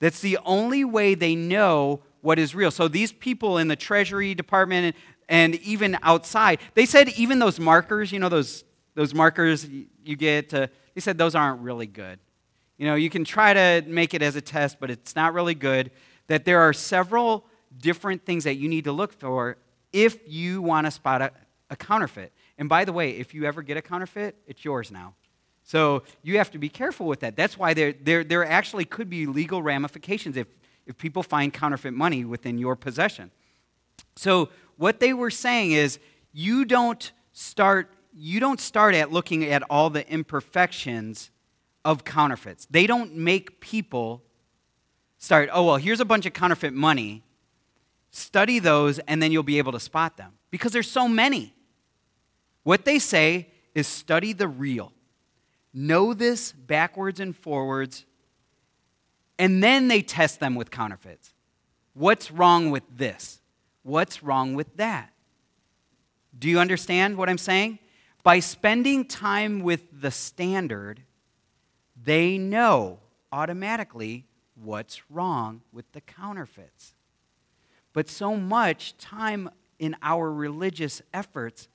That's 0.00 0.20
the 0.20 0.38
only 0.44 0.84
way 0.84 1.14
they 1.14 1.34
know 1.34 2.02
what 2.20 2.38
is 2.38 2.54
real. 2.54 2.70
So 2.70 2.88
these 2.88 3.12
people 3.12 3.58
in 3.58 3.68
the 3.68 3.76
Treasury 3.76 4.34
Department 4.34 4.94
and, 5.28 5.54
and 5.54 5.54
even 5.62 5.98
outside, 6.02 6.58
they 6.74 6.86
said 6.86 7.10
even 7.10 7.38
those 7.38 7.60
markers, 7.60 8.12
you 8.12 8.18
know, 8.18 8.28
those, 8.28 8.64
those 8.94 9.14
markers 9.14 9.66
you 9.66 10.16
get, 10.16 10.48
to, 10.50 10.70
they 10.94 11.00
said 11.00 11.18
those 11.18 11.34
aren't 11.34 11.60
really 11.60 11.86
good. 11.86 12.18
You 12.78 12.86
know, 12.86 12.94
you 12.94 13.10
can 13.10 13.24
try 13.24 13.52
to 13.52 13.84
make 13.86 14.14
it 14.14 14.22
as 14.22 14.36
a 14.36 14.40
test, 14.40 14.80
but 14.80 14.90
it's 14.90 15.14
not 15.14 15.34
really 15.34 15.54
good. 15.54 15.90
That 16.26 16.44
there 16.44 16.60
are 16.60 16.72
several 16.72 17.46
different 17.78 18.24
things 18.24 18.44
that 18.44 18.54
you 18.54 18.68
need 18.68 18.84
to 18.84 18.92
look 18.92 19.12
for 19.12 19.58
if 19.92 20.18
you 20.26 20.62
want 20.62 20.86
to 20.86 20.90
spot 20.90 21.22
a, 21.22 21.30
a 21.70 21.76
counterfeit. 21.76 22.32
And 22.58 22.68
by 22.68 22.84
the 22.84 22.92
way, 22.92 23.10
if 23.10 23.34
you 23.34 23.44
ever 23.44 23.62
get 23.62 23.76
a 23.76 23.82
counterfeit, 23.82 24.36
it's 24.46 24.64
yours 24.64 24.90
now. 24.90 25.14
So 25.64 26.02
you 26.22 26.38
have 26.38 26.50
to 26.52 26.58
be 26.58 26.68
careful 26.68 27.06
with 27.06 27.20
that. 27.20 27.36
That's 27.36 27.58
why 27.58 27.74
there, 27.74 27.92
there, 27.92 28.22
there 28.22 28.44
actually 28.44 28.84
could 28.84 29.10
be 29.10 29.26
legal 29.26 29.62
ramifications 29.62 30.36
if, 30.36 30.46
if 30.86 30.96
people 30.96 31.22
find 31.22 31.52
counterfeit 31.52 31.94
money 31.94 32.24
within 32.24 32.58
your 32.58 32.76
possession. 32.76 33.30
So, 34.16 34.50
what 34.76 35.00
they 35.00 35.12
were 35.12 35.30
saying 35.30 35.72
is, 35.72 35.98
you 36.32 36.64
don't 36.64 37.12
start 37.32 37.90
you 38.14 38.40
don't 38.40 38.60
start 38.60 38.94
at 38.94 39.10
looking 39.10 39.44
at 39.44 39.62
all 39.68 39.90
the 39.90 40.08
imperfections 40.08 41.30
of 41.84 42.04
counterfeits. 42.04 42.66
They 42.70 42.86
don't 42.86 43.16
make 43.16 43.60
people 43.60 44.22
start, 45.18 45.50
oh, 45.52 45.64
well, 45.64 45.76
here's 45.76 46.00
a 46.00 46.04
bunch 46.04 46.24
of 46.26 46.32
counterfeit 46.32 46.72
money. 46.72 47.22
Study 48.10 48.60
those, 48.60 49.00
and 49.00 49.20
then 49.20 49.32
you'll 49.32 49.42
be 49.42 49.58
able 49.58 49.72
to 49.72 49.80
spot 49.80 50.16
them 50.16 50.34
because 50.50 50.72
there's 50.72 50.90
so 50.90 51.08
many. 51.08 51.52
What 52.62 52.84
they 52.84 53.00
say 53.00 53.48
is 53.74 53.88
study 53.88 54.32
the 54.32 54.46
real. 54.46 54.92
Know 55.74 56.14
this 56.14 56.52
backwards 56.52 57.18
and 57.18 57.36
forwards, 57.36 58.06
and 59.38 59.62
then 59.62 59.88
they 59.88 60.02
test 60.02 60.38
them 60.38 60.54
with 60.54 60.70
counterfeits. 60.70 61.34
What's 61.94 62.30
wrong 62.30 62.70
with 62.70 62.84
this? 62.96 63.40
What's 63.82 64.22
wrong 64.22 64.54
with 64.54 64.76
that? 64.76 65.12
Do 66.38 66.48
you 66.48 66.60
understand 66.60 67.16
what 67.16 67.28
I'm 67.28 67.38
saying? 67.38 67.80
By 68.22 68.38
spending 68.38 69.04
time 69.04 69.62
with 69.62 69.82
the 70.00 70.10
standard, 70.10 71.02
they 72.00 72.38
know 72.38 73.00
automatically 73.32 74.26
what's 74.54 75.10
wrong 75.10 75.62
with 75.72 75.90
the 75.92 76.00
counterfeits. 76.00 76.94
But 77.92 78.08
so 78.08 78.36
much 78.36 78.96
time 78.98 79.50
in 79.78 79.96
our 80.02 80.32
religious 80.32 81.02
efforts, 81.12 81.68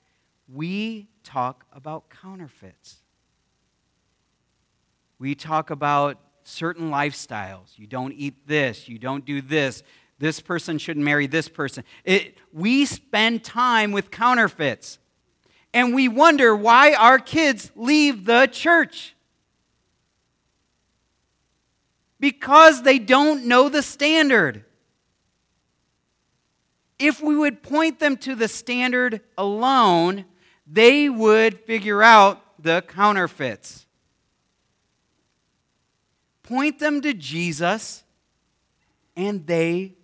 we 0.48 1.08
talk 1.22 1.66
about 1.72 2.10
counterfeits. 2.10 2.99
We 5.20 5.34
talk 5.34 5.68
about 5.68 6.18
certain 6.44 6.90
lifestyles. 6.90 7.78
You 7.78 7.86
don't 7.86 8.12
eat 8.12 8.46
this, 8.46 8.88
you 8.88 8.98
don't 8.98 9.24
do 9.24 9.42
this, 9.42 9.82
this 10.18 10.40
person 10.40 10.78
shouldn't 10.78 11.04
marry 11.04 11.26
this 11.26 11.46
person. 11.46 11.84
It, 12.04 12.38
we 12.52 12.86
spend 12.86 13.44
time 13.44 13.92
with 13.92 14.10
counterfeits. 14.10 14.98
And 15.72 15.94
we 15.94 16.08
wonder 16.08 16.56
why 16.56 16.94
our 16.94 17.18
kids 17.18 17.70
leave 17.76 18.24
the 18.24 18.48
church. 18.50 19.14
Because 22.18 22.82
they 22.82 22.98
don't 22.98 23.44
know 23.44 23.68
the 23.68 23.82
standard. 23.82 24.64
If 26.98 27.22
we 27.22 27.36
would 27.36 27.62
point 27.62 27.98
them 27.98 28.16
to 28.18 28.34
the 28.34 28.48
standard 28.48 29.20
alone, 29.36 30.24
they 30.66 31.10
would 31.10 31.60
figure 31.60 32.02
out 32.02 32.62
the 32.62 32.82
counterfeits. 32.82 33.86
Point 36.50 36.80
them 36.80 37.00
to 37.02 37.14
Jesus, 37.14 38.02
and 39.14 39.46
they 39.46 39.94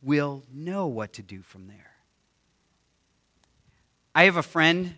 will 0.00 0.44
know 0.54 0.86
what 0.86 1.14
to 1.14 1.22
do 1.22 1.42
from 1.42 1.66
there. 1.66 1.90
I 4.14 4.22
have 4.22 4.36
a 4.36 4.44
friend, 4.44 4.96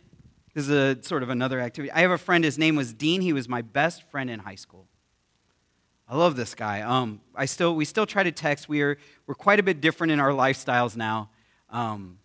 this 0.53 0.69
is 0.69 0.71
a 0.71 1.03
sort 1.03 1.23
of 1.23 1.31
another 1.31 1.59
activity. 1.59 1.91
I 1.91 2.01
have 2.01 2.11
a 2.11 2.19
friend, 2.19 2.45
his 2.45 2.59
name 2.59 2.77
was 2.77 2.93
Dean. 2.93 3.23
He 3.23 3.33
was 3.33 3.49
my 3.49 3.63
best 3.63 4.03
friend 4.11 4.29
in 4.29 4.41
high 4.41 4.57
school. 4.57 4.89
I 6.07 6.17
love 6.17 6.37
this 6.37 6.55
guy. 6.55 6.83
Um, 6.83 7.23
I 7.35 7.47
still, 7.47 7.75
we 7.75 7.87
still 7.87 8.05
try 8.05 8.23
to 8.23 8.33
text. 8.33 8.69
We 8.69 8.83
are, 8.83 8.99
we're 9.27 9.35
quite 9.35 9.59
a 9.59 9.63
bit 9.63 9.81
different 9.81 10.13
in 10.13 10.21
our 10.21 10.33
lifestyles 10.33 10.99
now. 10.99 11.31
Um, 11.71 12.19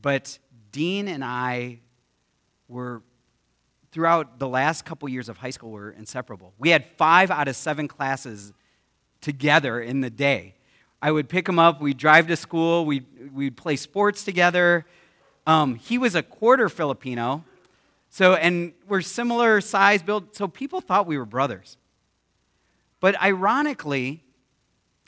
but 0.00 0.38
Dean 0.70 1.08
and 1.08 1.24
I 1.24 1.80
were, 2.68 3.02
throughout 3.92 4.38
the 4.38 4.48
last 4.48 4.84
couple 4.84 5.08
years 5.08 5.28
of 5.28 5.36
high 5.36 5.50
school, 5.50 5.70
we 5.70 5.78
were 5.80 5.90
inseparable. 5.92 6.54
We 6.58 6.70
had 6.70 6.84
five 6.96 7.30
out 7.30 7.46
of 7.46 7.54
seven 7.54 7.86
classes 7.86 8.52
together 9.20 9.80
in 9.80 10.00
the 10.00 10.10
day. 10.10 10.54
I 11.00 11.12
would 11.12 11.28
pick 11.28 11.48
him 11.48 11.58
up. 11.58 11.80
We'd 11.80 11.98
drive 11.98 12.26
to 12.28 12.36
school. 12.36 12.86
We'd, 12.86 13.32
we'd 13.32 13.56
play 13.56 13.76
sports 13.76 14.24
together. 14.24 14.86
Um, 15.46 15.74
he 15.76 15.98
was 15.98 16.14
a 16.14 16.22
quarter 16.22 16.68
Filipino. 16.68 17.44
So, 18.08 18.34
and 18.34 18.72
we're 18.88 19.00
similar 19.00 19.60
size, 19.60 20.02
build. 20.02 20.34
So 20.34 20.48
people 20.48 20.80
thought 20.80 21.06
we 21.06 21.18
were 21.18 21.24
brothers. 21.24 21.76
But 23.00 23.20
ironically, 23.20 24.22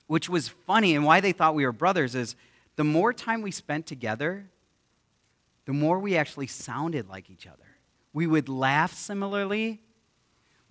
which 0.06 0.28
was 0.28 0.48
funny 0.48 0.94
and 0.94 1.04
why 1.04 1.20
they 1.20 1.32
thought 1.32 1.54
we 1.54 1.64
were 1.64 1.72
brothers, 1.72 2.14
is 2.14 2.34
the 2.76 2.84
more 2.84 3.12
time 3.12 3.40
we 3.40 3.50
spent 3.50 3.86
together, 3.86 4.46
the 5.64 5.72
more 5.72 5.98
we 5.98 6.16
actually 6.16 6.48
sounded 6.48 7.08
like 7.08 7.30
each 7.30 7.46
other. 7.46 7.63
We 8.14 8.26
would 8.26 8.48
laugh 8.48 8.94
similarly. 8.94 9.82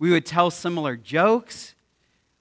We 0.00 0.10
would 0.10 0.26
tell 0.26 0.50
similar 0.50 0.96
jokes. 0.96 1.76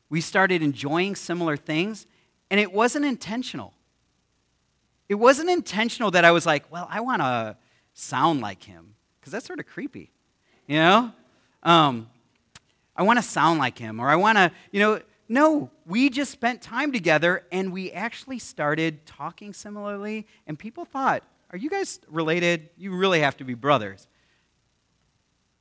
We 0.10 0.22
started 0.22 0.64
enjoying 0.64 1.16
similar 1.16 1.58
things. 1.58 2.08
And 2.50 2.60
it 2.60 2.74
wasn't 2.74 3.06
intentional. 3.06 3.74
It 5.10 5.16
wasn't 5.16 5.50
intentional 5.50 6.10
that 6.12 6.26
I 6.26 6.32
was 6.32 6.46
like, 6.46 6.72
well, 6.72 6.88
I 6.90 7.02
want 7.02 7.22
to 7.22 7.58
sound 7.94 8.42
like 8.42 8.64
him, 8.64 8.96
because 9.20 9.32
that's 9.32 9.46
sort 9.46 9.60
of 9.60 9.68
creepy, 9.68 10.12
you 10.66 10.78
know? 10.78 11.12
Um, 11.62 12.10
I 12.96 13.04
want 13.04 13.20
to 13.20 13.24
sound 13.24 13.60
like 13.60 13.78
him, 13.78 14.00
or 14.00 14.10
I 14.10 14.16
want 14.16 14.38
to, 14.38 14.52
you 14.72 14.80
know, 14.80 15.02
no, 15.30 15.70
we 15.86 16.10
just 16.10 16.32
spent 16.32 16.62
time 16.62 16.92
together 16.92 17.44
and 17.52 17.72
we 17.72 17.92
actually 17.92 18.40
started 18.40 19.06
talking 19.06 19.54
similarly, 19.54 20.26
and 20.48 20.58
people 20.58 20.86
thought, 20.86 21.24
are 21.52 21.58
you 21.58 21.70
guys 21.70 22.00
related? 22.08 22.70
You 22.78 22.96
really 22.96 23.20
have 23.20 23.38
to 23.38 23.44
be 23.44 23.54
brothers. 23.54 24.08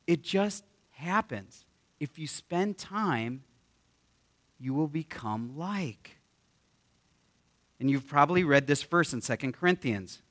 It 0.07 0.23
just 0.23 0.65
happens. 0.91 1.65
If 2.01 2.19
you 2.19 2.27
spend 2.27 2.79
time, 2.79 3.45
you 4.59 4.75
will 4.75 4.89
become 4.89 5.57
like. 5.57 6.19
And 7.81 7.91
you've 7.91 8.07
probably 8.07 8.45
read 8.45 8.67
this 8.67 8.83
verse 8.83 9.13
in 9.13 9.21
2 9.21 9.53
Corinthians. 9.53 10.23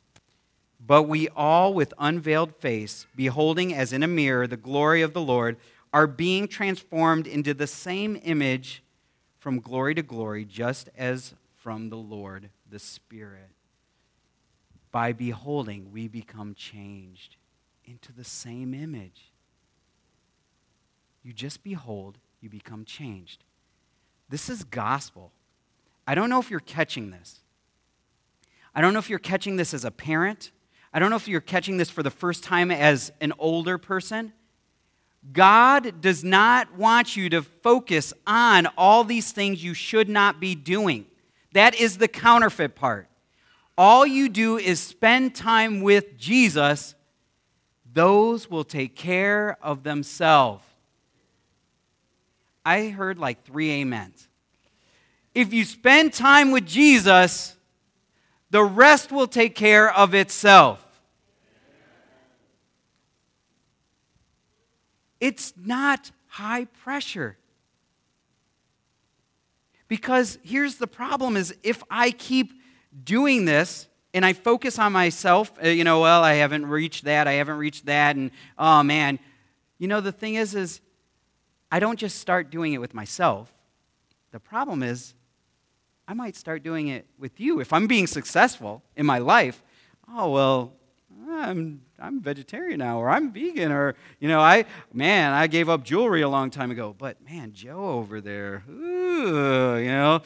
But 0.85 1.03
we 1.03 1.27
all, 1.29 1.73
with 1.73 1.93
unveiled 1.99 2.55
face, 2.55 3.05
beholding 3.15 3.73
as 3.73 3.93
in 3.93 4.03
a 4.03 4.07
mirror 4.07 4.47
the 4.47 4.57
glory 4.57 5.01
of 5.01 5.13
the 5.13 5.21
Lord, 5.21 5.57
are 5.93 6.07
being 6.07 6.47
transformed 6.47 7.27
into 7.27 7.53
the 7.53 7.67
same 7.67 8.19
image 8.23 8.83
from 9.37 9.59
glory 9.59 9.93
to 9.95 10.01
glory, 10.01 10.45
just 10.45 10.89
as 10.97 11.33
from 11.55 11.89
the 11.89 11.97
Lord 11.97 12.49
the 12.69 12.79
Spirit. 12.79 13.49
By 14.91 15.13
beholding, 15.13 15.91
we 15.91 16.07
become 16.07 16.55
changed 16.55 17.35
into 17.85 18.11
the 18.13 18.23
same 18.23 18.73
image. 18.73 19.30
You 21.23 21.33
just 21.33 21.63
behold, 21.63 22.17
you 22.39 22.49
become 22.49 22.85
changed. 22.85 23.43
This 24.29 24.49
is 24.49 24.63
gospel. 24.63 25.31
I 26.07 26.15
don't 26.15 26.29
know 26.29 26.39
if 26.39 26.49
you're 26.49 26.59
catching 26.59 27.11
this. 27.11 27.39
I 28.73 28.81
don't 28.81 28.93
know 28.93 28.99
if 28.99 29.09
you're 29.09 29.19
catching 29.19 29.57
this 29.57 29.73
as 29.73 29.85
a 29.85 29.91
parent. 29.91 30.51
I 30.93 30.99
don't 30.99 31.09
know 31.09 31.15
if 31.15 31.27
you're 31.27 31.41
catching 31.41 31.77
this 31.77 31.89
for 31.89 32.03
the 32.03 32.09
first 32.09 32.43
time 32.43 32.71
as 32.71 33.11
an 33.21 33.33
older 33.37 33.77
person. 33.77 34.33
God 35.31 36.01
does 36.01 36.23
not 36.23 36.75
want 36.75 37.15
you 37.15 37.29
to 37.29 37.43
focus 37.43 38.13
on 38.25 38.67
all 38.77 39.03
these 39.03 39.31
things 39.31 39.63
you 39.63 39.73
should 39.73 40.09
not 40.09 40.39
be 40.39 40.55
doing. 40.55 41.05
That 41.53 41.79
is 41.79 41.97
the 41.97 42.07
counterfeit 42.07 42.75
part. 42.75 43.07
All 43.77 44.05
you 44.05 44.29
do 44.29 44.57
is 44.57 44.79
spend 44.79 45.35
time 45.35 45.81
with 45.81 46.17
Jesus, 46.17 46.95
those 47.93 48.49
will 48.49 48.63
take 48.63 48.95
care 48.95 49.57
of 49.61 49.83
themselves. 49.83 50.63
I 52.65 52.89
heard 52.89 53.17
like 53.17 53.43
three 53.43 53.81
amens. 53.81 54.27
If 55.33 55.53
you 55.53 55.65
spend 55.65 56.13
time 56.13 56.51
with 56.51 56.65
Jesus, 56.65 57.55
the 58.49 58.63
rest 58.63 59.11
will 59.11 59.27
take 59.27 59.55
care 59.55 59.91
of 59.93 60.13
itself. 60.13 60.85
It's 65.19 65.53
not 65.55 66.11
high 66.27 66.65
pressure. 66.65 67.37
Because 69.87 70.37
here's 70.43 70.75
the 70.75 70.87
problem 70.87 71.37
is 71.37 71.53
if 71.63 71.83
I 71.89 72.11
keep 72.11 72.53
doing 73.03 73.45
this 73.45 73.87
and 74.13 74.25
I 74.25 74.33
focus 74.33 74.79
on 74.79 74.91
myself, 74.91 75.51
uh, 75.63 75.67
you 75.67 75.83
know, 75.83 76.01
well, 76.01 76.23
I 76.23 76.33
haven't 76.33 76.65
reached 76.65 77.05
that, 77.05 77.27
I 77.27 77.33
haven't 77.33 77.57
reached 77.57 77.85
that 77.85 78.15
and 78.15 78.31
oh 78.57 78.83
man, 78.83 79.19
you 79.77 79.87
know 79.87 80.01
the 80.01 80.11
thing 80.11 80.35
is 80.35 80.55
is 80.55 80.81
I 81.71 81.79
don't 81.79 81.97
just 81.97 82.19
start 82.19 82.49
doing 82.49 82.73
it 82.73 82.79
with 82.79 82.93
myself. 82.93 83.53
The 84.31 84.39
problem 84.39 84.83
is 84.83 85.13
I 86.07 86.13
might 86.13 86.35
start 86.35 86.63
doing 86.63 86.89
it 86.89 87.05
with 87.17 87.39
you. 87.39 87.59
If 87.61 87.71
I'm 87.71 87.87
being 87.87 88.07
successful 88.07 88.83
in 88.95 89.05
my 89.05 89.19
life, 89.19 89.63
oh, 90.13 90.29
well, 90.29 90.73
I'm, 91.29 91.81
I'm 91.99 92.21
vegetarian 92.21 92.79
now, 92.79 92.99
or 92.99 93.09
I'm 93.09 93.31
vegan, 93.31 93.71
or, 93.71 93.95
you 94.19 94.27
know, 94.27 94.41
I, 94.41 94.65
man, 94.91 95.33
I 95.33 95.47
gave 95.47 95.69
up 95.69 95.83
jewelry 95.83 96.21
a 96.21 96.29
long 96.29 96.49
time 96.49 96.71
ago. 96.71 96.93
But, 96.97 97.23
man, 97.23 97.53
Joe 97.53 97.91
over 97.91 98.19
there, 98.19 98.63
ooh, 98.69 99.77
you 99.77 99.91
know, 99.91 100.21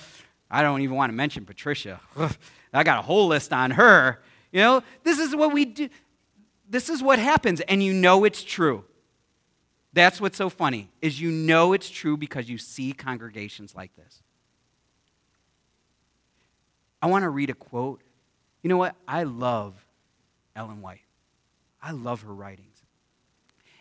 I 0.50 0.64
don't 0.64 0.82
even 0.82 0.96
want 0.96 1.12
to 1.12 1.16
mention 1.16 1.46
Patricia. 1.46 2.00
I 2.74 2.84
got 2.84 3.00
a 3.00 3.02
whole 3.04 3.28
list 3.28 3.54
on 3.54 3.72
her. 3.72 4.22
You 4.52 4.62
know, 4.62 4.84
this 5.04 5.20
is 5.20 5.36
what 5.36 5.54
we 5.54 5.66
do. 5.66 5.90
This 6.68 6.90
is 6.90 7.04
what 7.04 7.20
happens, 7.20 7.62
and 7.62 7.84
you 7.84 7.94
know 7.94 8.24
it's 8.24 8.42
true. 8.42 8.86
That's 9.96 10.20
what's 10.20 10.38
so 10.38 10.50
funny, 10.50 10.90
is 11.02 11.22
you 11.22 11.32
know 11.32 11.72
it's 11.72 11.90
true 11.90 12.18
because 12.18 12.50
you 12.50 12.58
see 12.58 12.92
congregations 12.92 13.74
like 13.74 13.96
this. 13.96 14.22
I 17.02 17.08
want 17.08 17.24
to 17.24 17.30
read 17.30 17.50
a 17.50 17.54
quote. 17.54 18.02
You 18.62 18.70
know 18.70 18.76
what? 18.76 18.96
I 19.08 19.24
love 19.24 19.74
Ellen 20.54 20.82
White. 20.82 21.06
I 21.82 21.92
love 21.92 22.24
her 22.24 22.34
writings. 22.34 22.84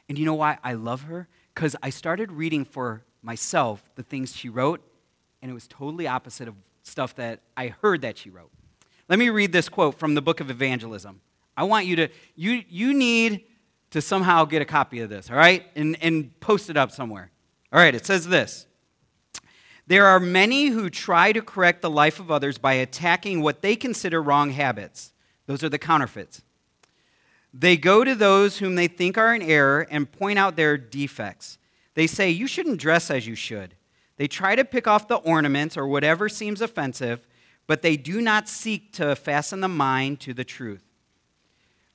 And 0.08 0.16
you 0.16 0.24
know 0.24 0.34
why 0.34 0.58
I 0.62 0.74
love 0.74 1.02
her? 1.02 1.26
Because 1.52 1.74
I 1.82 1.90
started 1.90 2.30
reading 2.30 2.64
for 2.64 3.02
myself 3.20 3.82
the 3.96 4.04
things 4.04 4.36
she 4.36 4.48
wrote, 4.48 4.80
and 5.42 5.50
it 5.50 5.54
was 5.54 5.66
totally 5.66 6.06
opposite 6.06 6.46
of 6.46 6.54
stuff 6.84 7.16
that 7.16 7.40
I 7.56 7.74
heard 7.82 8.02
that 8.02 8.18
she 8.18 8.30
wrote. 8.30 8.52
Let 9.08 9.18
me 9.18 9.30
read 9.30 9.50
this 9.50 9.68
quote 9.68 9.98
from 9.98 10.14
the 10.14 10.22
book 10.22 10.38
of 10.38 10.48
evangelism. 10.48 11.22
I 11.56 11.64
want 11.64 11.86
you 11.86 11.96
to, 11.96 12.08
you, 12.36 12.62
you 12.68 12.94
need 12.94 13.46
to 13.94 14.02
somehow 14.02 14.44
get 14.44 14.60
a 14.60 14.64
copy 14.64 14.98
of 15.02 15.08
this, 15.08 15.30
all 15.30 15.36
right? 15.36 15.64
And, 15.76 15.96
and 16.02 16.40
post 16.40 16.68
it 16.68 16.76
up 16.76 16.90
somewhere. 16.90 17.30
All 17.72 17.78
right, 17.78 17.94
it 17.94 18.04
says 18.04 18.26
this 18.26 18.66
There 19.86 20.04
are 20.04 20.18
many 20.18 20.66
who 20.66 20.90
try 20.90 21.30
to 21.30 21.40
correct 21.40 21.80
the 21.80 21.88
life 21.88 22.18
of 22.18 22.28
others 22.28 22.58
by 22.58 22.72
attacking 22.72 23.40
what 23.40 23.62
they 23.62 23.76
consider 23.76 24.20
wrong 24.20 24.50
habits. 24.50 25.12
Those 25.46 25.62
are 25.62 25.68
the 25.68 25.78
counterfeits. 25.78 26.42
They 27.52 27.76
go 27.76 28.02
to 28.02 28.16
those 28.16 28.58
whom 28.58 28.74
they 28.74 28.88
think 28.88 29.16
are 29.16 29.32
in 29.32 29.42
error 29.42 29.86
and 29.88 30.10
point 30.10 30.40
out 30.40 30.56
their 30.56 30.76
defects. 30.76 31.58
They 31.94 32.08
say, 32.08 32.30
You 32.30 32.48
shouldn't 32.48 32.80
dress 32.80 33.12
as 33.12 33.28
you 33.28 33.36
should. 33.36 33.76
They 34.16 34.26
try 34.26 34.56
to 34.56 34.64
pick 34.64 34.88
off 34.88 35.06
the 35.06 35.18
ornaments 35.18 35.76
or 35.76 35.86
whatever 35.86 36.28
seems 36.28 36.60
offensive, 36.60 37.28
but 37.68 37.82
they 37.82 37.96
do 37.96 38.20
not 38.20 38.48
seek 38.48 38.92
to 38.94 39.14
fasten 39.14 39.60
the 39.60 39.68
mind 39.68 40.18
to 40.22 40.34
the 40.34 40.42
truth. 40.42 40.82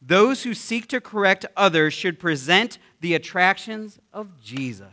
Those 0.02 0.44
who 0.44 0.54
seek 0.54 0.88
to 0.90 1.02
correct 1.02 1.46
others 1.58 1.94
should 1.94 2.20
present 2.20 2.78
the 3.02 3.16
attractions 3.16 4.00
of 4.14 4.42
Jesus. 4.42 4.88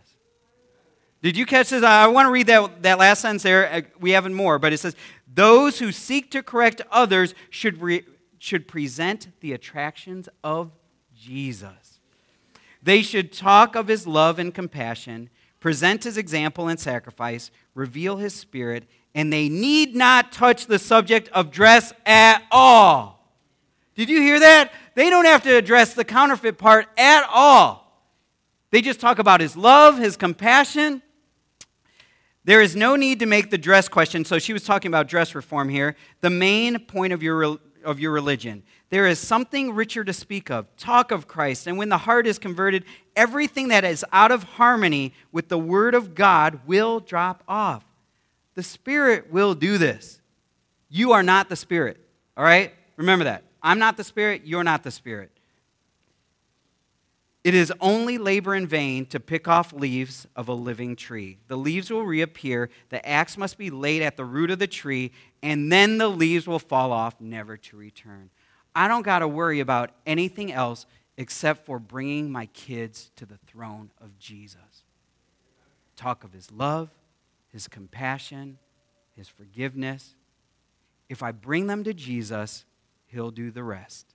Did 1.23 1.37
you 1.37 1.47
catch 1.47 1.71
this? 1.71 1.83
I 1.83 2.07
want 2.09 2.27
to 2.27 2.31
read 2.31 2.47
that, 2.49 2.83
that 2.83 2.99
last 2.99 3.23
sentence 3.23 3.43
there. 3.43 3.73
Uh, 3.73 3.81
we 3.99 4.13
haven't 4.13 4.35
more, 4.35 4.59
but 4.59 4.73
it 4.73 4.79
says, 4.79 4.95
Those 5.33 5.79
who 5.79 5.91
seek 5.91 6.31
to 6.33 6.43
correct 6.43 6.83
others 6.91 7.35
should, 7.51 7.81
re- 7.81 8.05
should 8.39 8.69
present 8.69 9.29
the 9.41 9.53
attractions 9.53 10.29
of 10.45 10.71
Jesus. 11.15 12.01
They 12.83 13.03
should 13.03 13.33
talk 13.33 13.75
of 13.75 13.89
his 13.89 14.07
love 14.07 14.39
and 14.39 14.55
compassion, 14.55 15.31
present 15.59 16.05
his 16.05 16.17
example 16.17 16.69
and 16.69 16.79
sacrifice, 16.79 17.51
reveal 17.75 18.19
his 18.19 18.35
spirit, 18.35 18.85
and 19.15 19.33
they 19.33 19.49
need 19.49 19.97
not 19.97 20.31
touch 20.31 20.67
the 20.67 20.79
subject 20.79 21.29
of 21.31 21.51
dress 21.51 21.93
at 22.05 22.43
all. 22.51 23.16
Did 23.97 24.11
you 24.11 24.21
hear 24.21 24.39
that? 24.41 24.73
They 24.95 25.11
don't 25.11 25.25
have 25.25 25.43
to 25.45 25.57
address 25.57 25.95
the 25.95 26.05
counterfeit 26.05 26.59
part 26.59 26.87
at 26.97 27.27
all. 27.33 27.83
They 28.71 28.83
just 28.83 29.01
talk 29.01 29.19
about 29.19 29.41
his 29.41 29.57
love, 29.57 29.99
his 29.99 30.17
compassion. 30.17 31.03
There 32.45 32.61
is 32.61 32.77
no 32.77 32.95
need 32.95 33.21
to 33.21 33.27
make 33.27 33.51
the 33.51 33.59
dress 33.59 33.89
question. 33.89 34.25
So 34.25 34.39
she 34.39 34.53
was 34.53 34.65
talking 34.65 34.91
about 34.91 35.09
dress 35.09 35.35
reform 35.35 35.69
here. 35.69 35.97
The 36.21 36.31
main 36.31 36.79
point 36.79 37.13
of 37.13 37.23
your, 37.23 37.59
of 37.83 37.99
your 37.99 38.13
religion. 38.13 38.63
There 38.91 39.07
is 39.07 39.19
something 39.19 39.75
richer 39.75 40.05
to 40.05 40.13
speak 40.13 40.51
of. 40.51 40.67
Talk 40.77 41.11
of 41.11 41.27
Christ. 41.27 41.67
And 41.67 41.79
when 41.79 41.89
the 41.89 41.99
heart 41.99 42.27
is 42.27 42.39
converted, 42.39 42.85
everything 43.17 43.69
that 43.69 43.85
is 43.85 44.05
out 44.13 44.31
of 44.31 44.43
harmony 44.45 45.15
with 45.33 45.49
the 45.49 45.59
Word 45.59 45.95
of 45.95 46.15
God 46.15 46.61
will 46.67 47.01
drop 47.01 47.43
off. 47.49 47.85
The 48.55 48.63
Spirit 48.63 49.33
will 49.33 49.55
do 49.55 49.79
this. 49.79 50.21
You 50.89 51.13
are 51.13 51.23
not 51.23 51.49
the 51.49 51.57
Spirit, 51.57 51.99
all 52.37 52.45
right? 52.45 52.73
Remember 52.97 53.25
that. 53.25 53.43
I'm 53.67 53.81
not 53.81 53.97
the 53.97 54.05
Spirit, 54.05 54.43
you're 54.45 54.63
not 54.63 54.85
the 54.85 54.93
Spirit. 54.93 55.33
It 57.43 57.53
is 57.53 57.73
only 57.81 58.17
labor 58.17 58.55
in 58.55 58.69
vain 58.69 59.07
to 59.07 59.19
pick 59.19 59.49
off 59.49 59.73
leaves 59.73 60.25
of 60.37 60.49
a 60.49 60.53
living 60.53 60.95
tree. 60.95 61.39
The 61.49 61.57
leaves 61.57 61.91
will 61.91 62.05
reappear, 62.05 62.71
the 62.91 63.05
axe 63.07 63.37
must 63.37 63.59
be 63.59 63.71
laid 63.71 64.03
at 64.03 64.17
the 64.17 64.25
root 64.25 64.53
of 64.53 64.61
the 64.61 64.69
tree, 64.69 65.11
and 65.43 65.71
then 65.73 65.99
the 65.99 66.07
leaves 66.07 66.47
will 66.47 66.61
fall 66.61 66.93
off, 66.93 67.21
never 67.21 67.57
to 67.57 67.77
return. 67.77 68.31
I 68.73 68.87
don't 68.87 69.03
got 69.03 69.19
to 69.19 69.29
worry 69.29 69.59
about 69.59 69.91
anything 70.07 70.53
else 70.53 70.87
except 71.17 71.67
for 71.67 71.81
bringing 71.81 72.31
my 72.31 72.47
kids 72.47 73.11
to 73.17 73.27
the 73.27 73.39
throne 73.49 73.91
of 74.01 74.17
Jesus. 74.17 74.85
Talk 75.97 76.23
of 76.23 76.33
his 76.33 76.53
love, 76.53 76.91
his 77.53 77.67
compassion, 77.67 78.59
his 79.17 79.27
forgiveness. 79.27 80.15
If 81.09 81.21
I 81.21 81.33
bring 81.33 81.67
them 81.67 81.83
to 81.83 81.93
Jesus, 81.93 82.65
He'll 83.17 83.31
do 83.31 83.51
the 83.51 83.65
rest. 83.65 84.15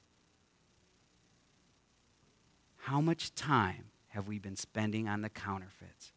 How 2.78 3.02
much 3.02 3.34
time 3.34 3.86
have 4.10 4.28
we 4.28 4.38
been 4.38 4.56
spending 4.56 5.08
on 5.08 5.24
the 5.24 5.30
counterfeits? 5.30 6.14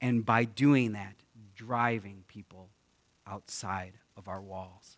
And 0.00 0.24
by 0.24 0.44
doing 0.44 0.92
that, 0.92 1.16
driving 1.54 2.24
people 2.26 2.70
outside 3.26 3.92
of 4.16 4.28
our 4.28 4.40
walls. 4.40 4.96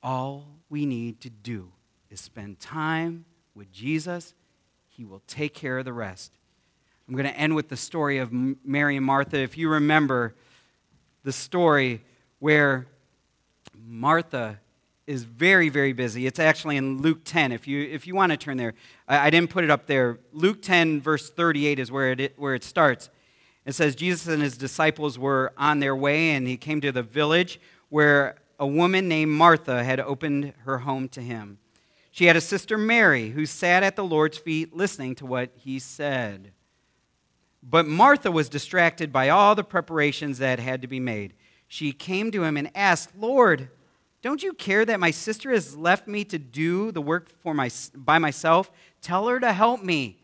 All 0.00 0.46
we 0.70 0.86
need 0.86 1.20
to 1.22 1.28
do 1.28 1.72
is 2.08 2.20
spend 2.20 2.60
time 2.60 3.24
with 3.56 3.72
Jesus. 3.72 4.34
He 4.86 5.04
will 5.04 5.22
take 5.26 5.54
care 5.54 5.78
of 5.78 5.84
the 5.84 5.92
rest. 5.92 6.30
I'm 7.08 7.14
going 7.14 7.26
to 7.26 7.36
end 7.36 7.56
with 7.56 7.68
the 7.68 7.76
story 7.76 8.18
of 8.18 8.30
Mary 8.32 8.96
and 8.96 9.04
Martha. 9.04 9.38
If 9.38 9.58
you 9.58 9.70
remember 9.70 10.36
the 11.24 11.32
story 11.32 12.04
where 12.38 12.86
Martha 13.76 14.60
is 15.08 15.24
very, 15.24 15.70
very 15.70 15.94
busy. 15.94 16.26
It's 16.26 16.38
actually 16.38 16.76
in 16.76 17.00
Luke 17.00 17.20
10, 17.24 17.50
if 17.50 17.66
you, 17.66 17.80
if 17.80 18.06
you 18.06 18.14
want 18.14 18.30
to 18.30 18.36
turn 18.36 18.58
there. 18.58 18.74
I, 19.08 19.28
I 19.28 19.30
didn't 19.30 19.48
put 19.48 19.64
it 19.64 19.70
up 19.70 19.86
there. 19.86 20.18
Luke 20.34 20.60
10, 20.60 21.00
verse 21.00 21.30
38 21.30 21.78
is 21.78 21.90
where 21.90 22.12
it, 22.12 22.34
where 22.38 22.54
it 22.54 22.62
starts. 22.62 23.08
It 23.64 23.74
says, 23.74 23.94
Jesus 23.94 24.28
and 24.28 24.42
his 24.42 24.58
disciples 24.58 25.18
were 25.18 25.52
on 25.56 25.80
their 25.80 25.96
way, 25.96 26.32
and 26.32 26.46
he 26.46 26.58
came 26.58 26.82
to 26.82 26.92
the 26.92 27.02
village 27.02 27.58
where 27.88 28.36
a 28.58 28.66
woman 28.66 29.08
named 29.08 29.32
Martha 29.32 29.82
had 29.82 29.98
opened 29.98 30.52
her 30.64 30.78
home 30.78 31.08
to 31.08 31.22
him. 31.22 31.58
She 32.10 32.26
had 32.26 32.36
a 32.36 32.40
sister, 32.42 32.76
Mary, 32.76 33.30
who 33.30 33.46
sat 33.46 33.82
at 33.82 33.96
the 33.96 34.04
Lord's 34.04 34.36
feet 34.36 34.76
listening 34.76 35.14
to 35.16 35.26
what 35.26 35.52
he 35.54 35.78
said. 35.78 36.52
But 37.62 37.86
Martha 37.86 38.30
was 38.30 38.50
distracted 38.50 39.10
by 39.10 39.30
all 39.30 39.54
the 39.54 39.64
preparations 39.64 40.36
that 40.38 40.58
had 40.58 40.82
to 40.82 40.88
be 40.88 41.00
made. 41.00 41.32
She 41.66 41.92
came 41.92 42.30
to 42.32 42.44
him 42.44 42.58
and 42.58 42.70
asked, 42.74 43.16
Lord, 43.16 43.70
don't 44.20 44.42
you 44.42 44.52
care 44.52 44.84
that 44.84 44.98
my 44.98 45.10
sister 45.10 45.52
has 45.52 45.76
left 45.76 46.08
me 46.08 46.24
to 46.24 46.38
do 46.38 46.90
the 46.90 47.00
work 47.00 47.30
for 47.40 47.54
my, 47.54 47.70
by 47.94 48.18
myself? 48.18 48.70
Tell 49.00 49.28
her 49.28 49.38
to 49.38 49.52
help 49.52 49.82
me. 49.82 50.20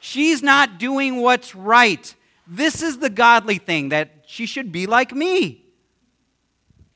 She's 0.00 0.42
not 0.42 0.78
doing 0.78 1.22
what's 1.22 1.54
right. 1.54 2.14
This 2.46 2.82
is 2.82 2.98
the 2.98 3.10
godly 3.10 3.58
thing, 3.58 3.90
that 3.90 4.24
she 4.26 4.46
should 4.46 4.72
be 4.72 4.86
like 4.86 5.12
me. 5.12 5.64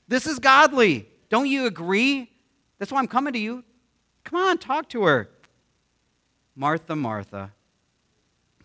This 0.09 0.27
is 0.27 0.39
godly. 0.39 1.09
Don't 1.29 1.47
you 1.47 1.67
agree? 1.67 2.31
That's 2.79 2.91
why 2.91 2.99
I'm 2.99 3.09
coming 3.09 3.33
to 3.33 3.39
you. 3.39 3.65
Come 4.25 4.41
on, 4.41 4.59
talk 4.59 4.89
to 4.91 5.05
her. 5.05 5.31
Martha, 6.57 6.97
Martha, 6.97 7.53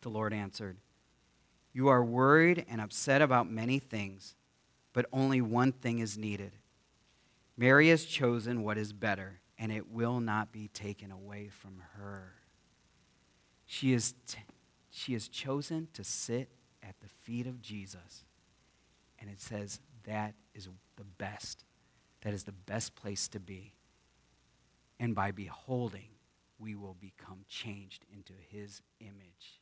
the 0.01 0.09
Lord 0.09 0.33
answered, 0.33 0.77
You 1.73 1.87
are 1.89 2.03
worried 2.03 2.65
and 2.69 2.81
upset 2.81 3.21
about 3.21 3.49
many 3.49 3.79
things, 3.79 4.35
but 4.93 5.05
only 5.13 5.41
one 5.41 5.71
thing 5.71 5.99
is 5.99 6.17
needed. 6.17 6.51
Mary 7.57 7.89
has 7.89 8.05
chosen 8.05 8.63
what 8.63 8.77
is 8.77 8.91
better, 8.91 9.39
and 9.57 9.71
it 9.71 9.89
will 9.89 10.19
not 10.19 10.51
be 10.51 10.67
taken 10.67 11.11
away 11.11 11.47
from 11.47 11.81
her. 11.97 12.33
She, 13.65 13.93
is 13.93 14.13
t- 14.27 14.39
she 14.89 15.13
has 15.13 15.27
chosen 15.27 15.87
to 15.93 16.03
sit 16.03 16.49
at 16.83 16.99
the 17.01 17.07
feet 17.07 17.47
of 17.47 17.61
Jesus. 17.61 18.25
And 19.19 19.29
it 19.29 19.41
says 19.41 19.79
that 20.03 20.35
is 20.53 20.67
the 20.97 21.03
best. 21.03 21.63
That 22.21 22.33
is 22.33 22.43
the 22.43 22.51
best 22.51 22.95
place 22.95 23.27
to 23.29 23.39
be. 23.39 23.73
And 24.99 25.15
by 25.15 25.31
beholding, 25.31 26.09
we 26.59 26.75
will 26.75 26.95
become 26.99 27.45
changed 27.47 28.05
into 28.11 28.33
his 28.49 28.81
image. 28.99 29.61